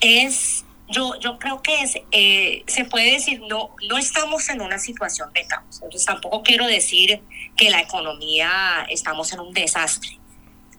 Es, 0.00 0.66
yo, 0.90 1.18
yo 1.20 1.38
creo 1.38 1.62
que 1.62 1.80
es, 1.80 1.96
eh, 2.10 2.62
se 2.66 2.84
puede 2.84 3.12
decir, 3.12 3.40
no, 3.48 3.70
no 3.88 3.96
estamos 3.96 4.48
en 4.50 4.60
una 4.60 4.78
situación 4.78 5.32
de 5.32 5.46
caos. 5.46 5.80
Entonces 5.82 6.04
tampoco 6.04 6.42
quiero 6.42 6.66
decir 6.66 7.22
que 7.56 7.70
la 7.70 7.80
economía 7.80 8.86
estamos 8.90 9.32
en 9.32 9.40
un 9.40 9.54
desastre 9.54 10.18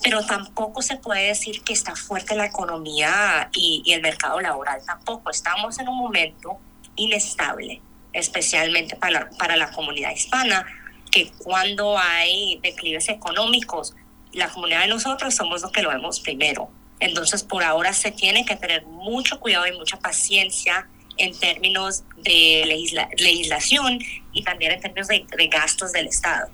pero 0.05 0.23
tampoco 0.23 0.83
se 0.83 0.97
puede 0.97 1.29
decir 1.29 1.63
que 1.63 1.73
está 1.73 1.95
fuerte 1.95 2.35
la 2.35 2.45
economía 2.45 3.49
y, 3.53 3.81
y, 3.83 3.93
el 3.93 4.03
mercado 4.03 4.39
laboral, 4.39 4.79
tampoco. 4.85 5.31
Estamos 5.31 5.79
en 5.79 5.89
un 5.89 5.97
momento 5.97 6.59
inestable, 6.95 7.81
especialmente 8.13 8.95
para 8.97 9.31
para 9.31 9.57
la 9.57 9.71
comunidad 9.71 10.11
hispana, 10.11 10.63
que 11.09 11.31
cuando 11.39 11.97
hay 11.97 12.59
declives 12.61 13.09
económicos, 13.09 13.95
la 14.31 14.47
comunidad 14.49 14.81
de 14.81 14.89
nosotros 14.89 15.33
somos 15.33 15.63
los 15.63 15.71
que 15.71 15.81
lo 15.81 15.89
vemos 15.89 16.19
primero. 16.19 16.69
Entonces, 16.99 17.41
por 17.41 17.63
ahora 17.63 17.91
se 17.91 18.11
tiene 18.11 18.45
que 18.45 18.55
tener 18.55 18.85
mucho 18.85 19.39
cuidado 19.39 19.65
y 19.65 19.71
mucha 19.71 19.97
paciencia 19.97 20.87
en 21.17 21.35
términos 21.39 22.03
de 22.17 22.61
legisla 22.67 23.09
legislación 23.17 23.97
y 24.33 24.43
también 24.43 24.73
en 24.73 24.81
términos 24.81 25.07
de, 25.07 25.25
de 25.35 25.47
gastos 25.47 25.93
del 25.93 26.05
Estado. 26.05 26.51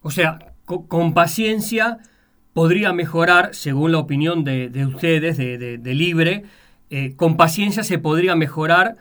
O 0.00 0.10
sea, 0.10 0.38
con, 0.64 0.86
con 0.86 1.12
paciencia 1.12 1.98
podría 2.56 2.94
mejorar, 2.94 3.54
según 3.54 3.92
la 3.92 3.98
opinión 3.98 4.42
de, 4.42 4.70
de 4.70 4.86
ustedes, 4.86 5.36
de, 5.36 5.58
de, 5.58 5.76
de 5.76 5.94
Libre, 5.94 6.44
eh, 6.88 7.14
con 7.14 7.36
paciencia 7.36 7.84
se 7.84 7.98
podría 7.98 8.34
mejorar 8.34 8.96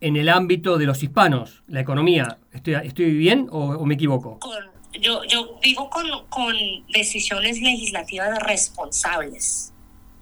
en 0.00 0.16
el 0.16 0.28
ámbito 0.28 0.76
de 0.76 0.86
los 0.86 1.00
hispanos, 1.00 1.62
la 1.68 1.78
economía. 1.78 2.38
¿Estoy, 2.52 2.74
estoy 2.82 3.12
bien 3.12 3.46
o, 3.52 3.60
o 3.76 3.86
me 3.86 3.94
equivoco? 3.94 4.40
Con, 4.40 4.58
yo, 5.00 5.22
yo 5.22 5.60
digo 5.62 5.88
con, 5.88 6.04
con 6.30 6.52
decisiones 6.92 7.60
legislativas 7.60 8.36
responsables 8.40 9.72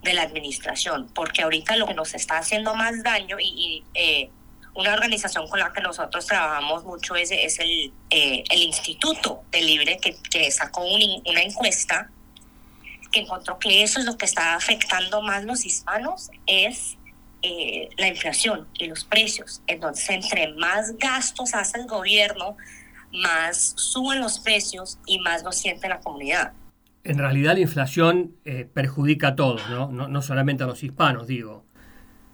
de 0.03 0.13
la 0.13 0.25
administración, 0.25 1.09
porque 1.15 1.41
ahorita 1.45 1.75
lo 1.79 1.87
que 1.87 1.95
nos 1.95 2.13
está 2.13 2.37
haciendo 2.37 2.75
más 2.75 3.03
daño 3.03 3.39
y, 3.41 3.47
y 3.47 3.85
eh, 3.95 4.31
una 4.75 4.93
organización 4.93 5.49
con 5.49 5.59
la 5.59 5.73
que 5.73 5.81
nosotros 5.81 6.27
trabajamos 6.27 6.85
mucho 6.85 7.17
es, 7.17 7.31
es 7.31 7.61
el, 7.61 7.95
eh, 8.11 8.45
el 8.51 8.63
Instituto 8.63 9.41
de 9.53 9.63
Libre, 9.63 9.97
que, 10.03 10.17
que 10.31 10.51
sacó 10.51 10.83
un, 10.83 11.23
una 11.25 11.41
encuesta 11.41 12.11
que 13.13 13.21
encontró 13.21 13.59
que 13.59 13.83
eso 13.83 14.01
es 14.01 14.07
lo 14.07 14.17
que 14.17 14.25
está 14.25 14.55
afectando 14.55 15.23
más 15.23 15.45
los 15.45 15.65
hispanos, 15.65 16.31
es 16.47 16.97
eh, 17.43 17.89
la 17.97 18.09
inflación 18.09 18.67
y 18.79 18.87
los 18.87 19.05
precios. 19.05 19.63
Entonces, 19.67 20.11
entre 20.11 20.53
más 20.55 20.97
gastos 20.99 21.55
hace 21.55 21.79
el 21.79 21.87
gobierno, 21.87 22.57
más 23.13 23.75
suben 23.77 24.21
los 24.21 24.39
precios 24.41 24.99
y 25.07 25.21
más 25.21 25.43
lo 25.43 25.53
siente 25.53 25.89
la 25.89 26.01
comunidad. 26.01 26.53
En 27.05 27.19
realidad 27.19 27.55
la 27.55 27.61
inflación 27.61 28.35
eh, 28.45 28.69
perjudica 28.73 29.29
a 29.29 29.37
todos, 29.37 29.63
¿no? 29.71 29.89
¿no? 29.89 30.09
No 30.09 30.21
solamente 30.21 30.65
a 30.65 30.67
los 30.67 30.83
hispanos, 30.83 31.27
digo. 31.27 31.65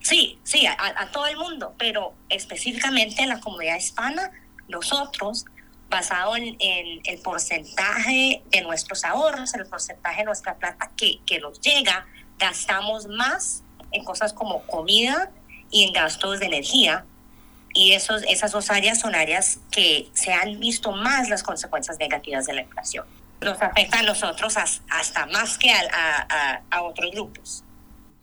Sí, 0.01 0.39
sí, 0.43 0.66
a, 0.66 0.77
a 0.79 1.11
todo 1.12 1.27
el 1.27 1.37
mundo, 1.37 1.75
pero 1.79 2.14
específicamente 2.29 3.22
en 3.22 3.29
la 3.29 3.41
comunidad 3.41 3.77
hispana, 3.77 4.31
nosotros 4.68 5.45
basado 5.95 6.36
en, 6.36 6.57
en, 6.59 7.01
el 7.05 7.20
porcentaje 7.20 8.42
de 8.51 8.62
nuestros 8.62 9.05
ahorros, 9.05 9.55
el 9.55 9.64
porcentaje 9.66 10.18
de 10.18 10.24
nuestra 10.24 10.57
plata 10.57 10.90
que, 10.97 11.20
que 11.24 11.38
nos 11.38 11.61
llega, 11.61 12.07
gastamos 12.36 13.07
más 13.07 13.62
en 13.92 14.03
cosas 14.05 14.32
como 14.32 14.62
comida 14.62 15.30
y 15.70 15.84
en 15.84 15.92
gastos 15.92 16.40
de 16.40 16.47
energía. 16.47 17.05
Y 17.74 17.92
esos, 17.92 18.22
esas 18.28 18.51
dos 18.51 18.70
áreas 18.70 19.01
son 19.01 19.14
áreas 19.14 19.59
que 19.70 20.09
se 20.14 20.32
han 20.32 20.59
visto 20.59 20.90
más 20.92 21.28
las 21.28 21.45
consecuencias 21.45 21.97
negativas 21.99 22.47
de 22.47 22.55
la 22.55 22.62
inflación. 22.62 23.07
Nos 23.40 23.61
afecta 23.62 24.01
a 24.01 24.03
nosotros 24.03 24.57
hasta 24.57 25.26
más 25.26 25.59
que 25.59 25.70
a, 25.70 25.80
a, 26.28 26.62
a 26.70 26.82
otros 26.82 27.12
grupos. 27.12 27.63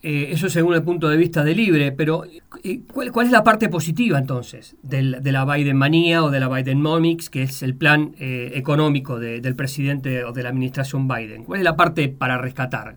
Eh, 0.04 0.30
eso 0.32 0.50
según 0.50 0.74
el 0.74 0.84
punto 0.84 1.10
de 1.10 1.18
vista 1.18 1.44
de 1.44 1.54
Libre, 1.56 1.92
pero 1.92 2.26
eh, 2.26 2.82
¿cuál, 2.92 3.12
cuál 3.12 3.28
es 3.28 3.32
la 3.32 3.44
parte 3.44 3.70
positiva 3.70 4.18
entonces 4.18 4.76
del- 4.82 5.18
de 5.22 5.32
la 5.32 5.46
Biden 5.46 5.78
manía 5.78 6.24
o 6.24 6.30
de 6.32 6.40
la 6.40 6.48
Bidenomics, 6.50 7.30
que 7.30 7.44
es 7.44 7.62
el 7.62 7.76
plan 7.76 8.16
eh, 8.20 8.52
económico 8.56 9.20
de- 9.20 9.42
del 9.42 9.56
presidente 9.56 10.24
o 10.24 10.32
de 10.32 10.44
la 10.44 10.50
administración 10.50 11.08
Biden? 11.08 11.44
¿Cuál 11.44 11.60
es 11.60 11.64
la 11.64 11.76
parte 11.76 12.08
para 12.10 12.38
rescatar? 12.38 12.96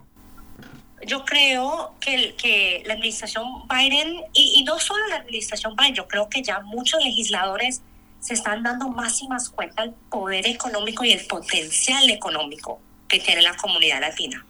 Yo 1.07 1.25
creo 1.27 1.95
que, 2.01 2.35
que 2.41 2.83
la 2.87 2.95
administración 2.95 3.45
Biden, 3.69 4.23
y, 4.33 4.55
y 4.61 4.65
no 4.65 4.79
solo 4.79 5.07
la 5.09 5.17
administración 5.17 5.77
Biden, 5.77 5.95
yo 5.95 6.09
creo 6.09 6.29
que 6.31 6.43
ya 6.43 6.61
muchos 6.61 7.05
legisladores 7.05 7.83
se 8.21 8.33
están 8.33 8.63
dando 8.63 8.89
más 8.89 9.21
y 9.23 9.29
más 9.29 9.51
cuenta 9.51 9.83
del 9.83 9.93
poder 10.09 10.47
económico 10.47 11.05
y 11.05 11.13
el 11.13 11.27
potencial 11.27 12.09
económico 12.09 12.81
que 13.07 13.19
tiene 13.21 13.43
la 13.43 13.55
comunidad 13.55 14.01
latina. 14.01 14.47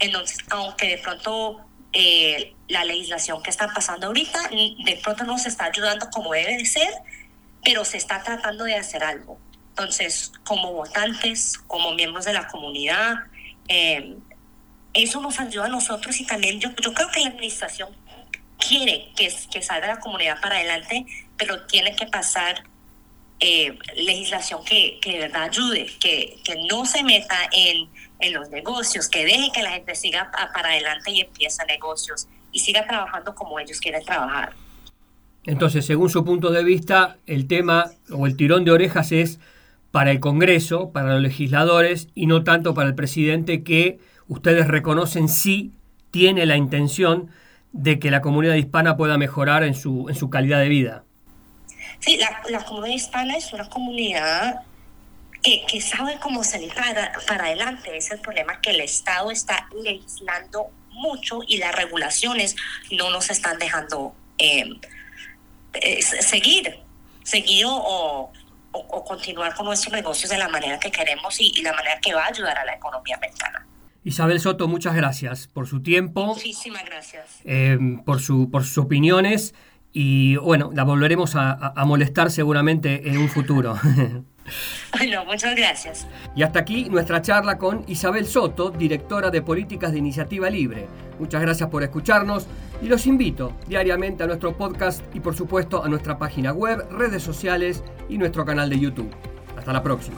Entonces, 0.00 0.38
aunque 0.50 0.88
de 0.88 0.98
pronto 0.98 1.60
eh, 1.92 2.54
la 2.68 2.84
legislación 2.84 3.42
que 3.42 3.50
está 3.50 3.68
pasando 3.74 4.06
ahorita 4.06 4.48
de 4.48 5.00
pronto 5.02 5.24
no 5.24 5.38
se 5.38 5.48
está 5.48 5.66
ayudando 5.66 6.08
como 6.10 6.32
debe 6.32 6.56
de 6.56 6.64
ser, 6.64 6.92
pero 7.64 7.84
se 7.84 7.96
está 7.96 8.22
tratando 8.22 8.64
de 8.64 8.76
hacer 8.76 9.04
algo. 9.04 9.38
Entonces, 9.70 10.32
como 10.44 10.72
votantes, 10.72 11.58
como 11.66 11.92
miembros 11.92 12.24
de 12.24 12.32
la 12.32 12.48
comunidad, 12.48 13.14
eh, 13.68 14.16
eso 14.94 15.20
nos 15.20 15.38
ayuda 15.38 15.66
a 15.66 15.68
nosotros 15.68 16.18
y 16.20 16.26
también 16.26 16.60
yo, 16.60 16.70
yo 16.82 16.92
creo 16.92 17.10
que 17.10 17.20
la 17.20 17.28
administración 17.28 17.90
quiere 18.58 19.10
que, 19.16 19.32
que 19.50 19.62
salga 19.62 19.86
la 19.86 20.00
comunidad 20.00 20.40
para 20.40 20.56
adelante, 20.56 21.06
pero 21.36 21.66
tiene 21.66 21.94
que 21.96 22.06
pasar 22.06 22.64
eh, 23.40 23.78
legislación 23.96 24.64
que, 24.64 24.98
que 25.00 25.12
de 25.12 25.18
verdad 25.20 25.44
ayude, 25.44 25.86
que, 25.98 26.38
que 26.44 26.56
no 26.68 26.84
se 26.84 27.02
meta 27.02 27.36
en, 27.52 27.88
en 28.20 28.34
los 28.34 28.50
negocios, 28.50 29.08
que 29.08 29.24
deje 29.24 29.50
que 29.52 29.62
la 29.62 29.70
gente 29.70 29.94
siga 29.94 30.30
para 30.52 30.70
adelante 30.70 31.10
y 31.10 31.20
empiece 31.20 31.64
negocios 31.66 32.28
y 32.52 32.60
siga 32.60 32.86
trabajando 32.86 33.34
como 33.34 33.58
ellos 33.58 33.80
quieren 33.80 34.04
trabajar. 34.04 34.52
Entonces, 35.44 35.86
según 35.86 36.10
su 36.10 36.24
punto 36.24 36.50
de 36.50 36.62
vista, 36.62 37.16
el 37.26 37.46
tema 37.46 37.90
o 38.12 38.26
el 38.26 38.36
tirón 38.36 38.64
de 38.64 38.72
orejas 38.72 39.12
es 39.12 39.40
para 39.90 40.10
el 40.10 40.20
Congreso, 40.20 40.90
para 40.92 41.14
los 41.14 41.22
legisladores 41.22 42.08
y 42.14 42.26
no 42.26 42.44
tanto 42.44 42.74
para 42.74 42.88
el 42.88 42.94
presidente 42.94 43.62
que 43.62 43.98
ustedes 44.28 44.68
reconocen 44.68 45.28
sí 45.28 45.72
tiene 46.10 46.46
la 46.46 46.56
intención 46.56 47.30
de 47.72 47.98
que 47.98 48.10
la 48.10 48.20
comunidad 48.20 48.54
hispana 48.54 48.96
pueda 48.96 49.16
mejorar 49.16 49.62
en 49.64 49.74
su, 49.74 50.08
en 50.08 50.14
su 50.14 50.28
calidad 50.28 50.60
de 50.60 50.68
vida. 50.68 51.04
Sí, 52.00 52.16
la, 52.18 52.42
la 52.50 52.64
comunidad 52.64 52.94
hispana 52.94 53.36
es 53.36 53.52
una 53.52 53.68
comunidad 53.68 54.62
que, 55.42 55.64
que 55.68 55.80
sabe 55.80 56.18
cómo 56.20 56.44
salir 56.44 56.72
para, 56.74 57.12
para 57.26 57.46
adelante. 57.46 57.96
Es 57.96 58.10
el 58.10 58.20
problema 58.20 58.60
que 58.60 58.70
el 58.70 58.80
Estado 58.80 59.30
está 59.30 59.68
legislando 59.82 60.66
mucho 60.90 61.40
y 61.46 61.58
las 61.58 61.74
regulaciones 61.74 62.56
no 62.90 63.10
nos 63.10 63.30
están 63.30 63.58
dejando 63.58 64.14
eh, 64.38 64.68
eh, 65.74 66.02
seguir, 66.02 66.78
seguir 67.22 67.64
o, 67.66 67.72
o, 67.72 68.32
o 68.72 69.04
continuar 69.04 69.54
con 69.54 69.66
nuestros 69.66 69.92
negocios 69.94 70.30
de 70.30 70.38
la 70.38 70.48
manera 70.48 70.78
que 70.78 70.90
queremos 70.90 71.40
y, 71.40 71.52
y 71.56 71.62
la 71.62 71.72
manera 71.72 71.98
que 72.00 72.12
va 72.14 72.24
a 72.24 72.28
ayudar 72.28 72.58
a 72.58 72.64
la 72.64 72.74
economía 72.74 73.16
americana. 73.16 73.66
Isabel 74.04 74.40
Soto, 74.40 74.66
muchas 74.68 74.94
gracias 74.94 75.46
por 75.46 75.66
su 75.68 75.82
tiempo, 75.82 76.24
Muchísimas 76.26 76.84
gracias. 76.84 77.24
eh, 77.44 77.78
por, 78.04 78.20
su, 78.20 78.50
por 78.50 78.64
sus 78.64 78.78
opiniones 78.78 79.54
y 79.92 80.36
bueno, 80.36 80.70
la 80.74 80.84
volveremos 80.84 81.34
a, 81.36 81.50
a- 81.52 81.72
a 81.76 81.84
molestar 81.84 82.30
seguramente 82.30 83.08
en 83.08 83.18
un 83.18 83.28
futuro. 83.28 83.78
Bueno, 84.96 85.24
muchas 85.24 85.54
gracias. 85.54 86.06
Y 86.34 86.42
hasta 86.42 86.58
aquí 86.58 86.88
nuestra 86.90 87.22
charla 87.22 87.58
con 87.58 87.84
Isabel 87.86 88.26
Soto, 88.26 88.70
directora 88.70 89.30
de 89.30 89.40
Políticas 89.40 89.92
de 89.92 89.98
Iniciativa 89.98 90.50
Libre. 90.50 90.88
Muchas 91.18 91.40
gracias 91.40 91.68
por 91.68 91.82
escucharnos 91.82 92.46
y 92.82 92.86
los 92.86 93.06
invito 93.06 93.52
diariamente 93.66 94.24
a 94.24 94.26
nuestro 94.26 94.56
podcast 94.56 95.02
y 95.14 95.20
por 95.20 95.36
supuesto 95.36 95.84
a 95.84 95.88
nuestra 95.88 96.18
página 96.18 96.52
web, 96.52 96.86
redes 96.90 97.22
sociales 97.22 97.84
y 98.08 98.18
nuestro 98.18 98.44
canal 98.44 98.68
de 98.68 98.80
YouTube. 98.80 99.10
Hasta 99.56 99.72
la 99.72 99.82
próxima. 99.82 100.16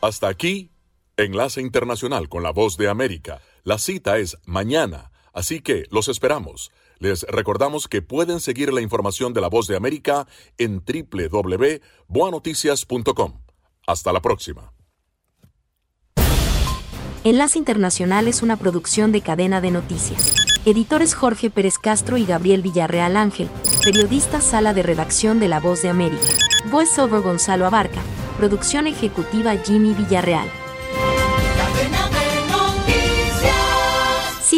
Hasta 0.00 0.28
aquí, 0.28 0.72
Enlace 1.18 1.60
Internacional 1.60 2.30
con 2.30 2.42
la 2.42 2.52
Voz 2.52 2.78
de 2.78 2.88
América. 2.88 3.42
La 3.64 3.76
cita 3.76 4.16
es 4.16 4.38
mañana, 4.46 5.12
así 5.34 5.60
que 5.60 5.84
los 5.90 6.08
esperamos. 6.08 6.72
Les 7.00 7.22
recordamos 7.22 7.88
que 7.88 8.02
pueden 8.02 8.38
seguir 8.40 8.74
la 8.74 8.82
información 8.82 9.32
de 9.32 9.40
la 9.40 9.48
Voz 9.48 9.66
de 9.66 9.74
América 9.74 10.26
en 10.58 10.84
www.boanoticias.com. 10.84 13.40
Hasta 13.86 14.12
la 14.12 14.20
próxima. 14.20 14.74
Enlace 17.24 17.58
Internacional 17.58 18.28
es 18.28 18.42
una 18.42 18.58
producción 18.58 19.12
de 19.12 19.22
cadena 19.22 19.62
de 19.62 19.70
noticias. 19.70 20.34
Editores 20.66 21.14
Jorge 21.14 21.48
Pérez 21.48 21.78
Castro 21.78 22.18
y 22.18 22.26
Gabriel 22.26 22.60
Villarreal 22.60 23.16
Ángel. 23.16 23.48
Periodista 23.82 24.42
Sala 24.42 24.74
de 24.74 24.82
Redacción 24.82 25.40
de 25.40 25.48
La 25.48 25.58
Voz 25.58 25.80
de 25.80 25.88
América. 25.88 26.28
Voiceover 26.70 27.22
Gonzalo 27.22 27.64
Abarca. 27.64 28.02
Producción 28.36 28.86
ejecutiva 28.86 29.56
Jimmy 29.56 29.94
Villarreal. 29.94 30.50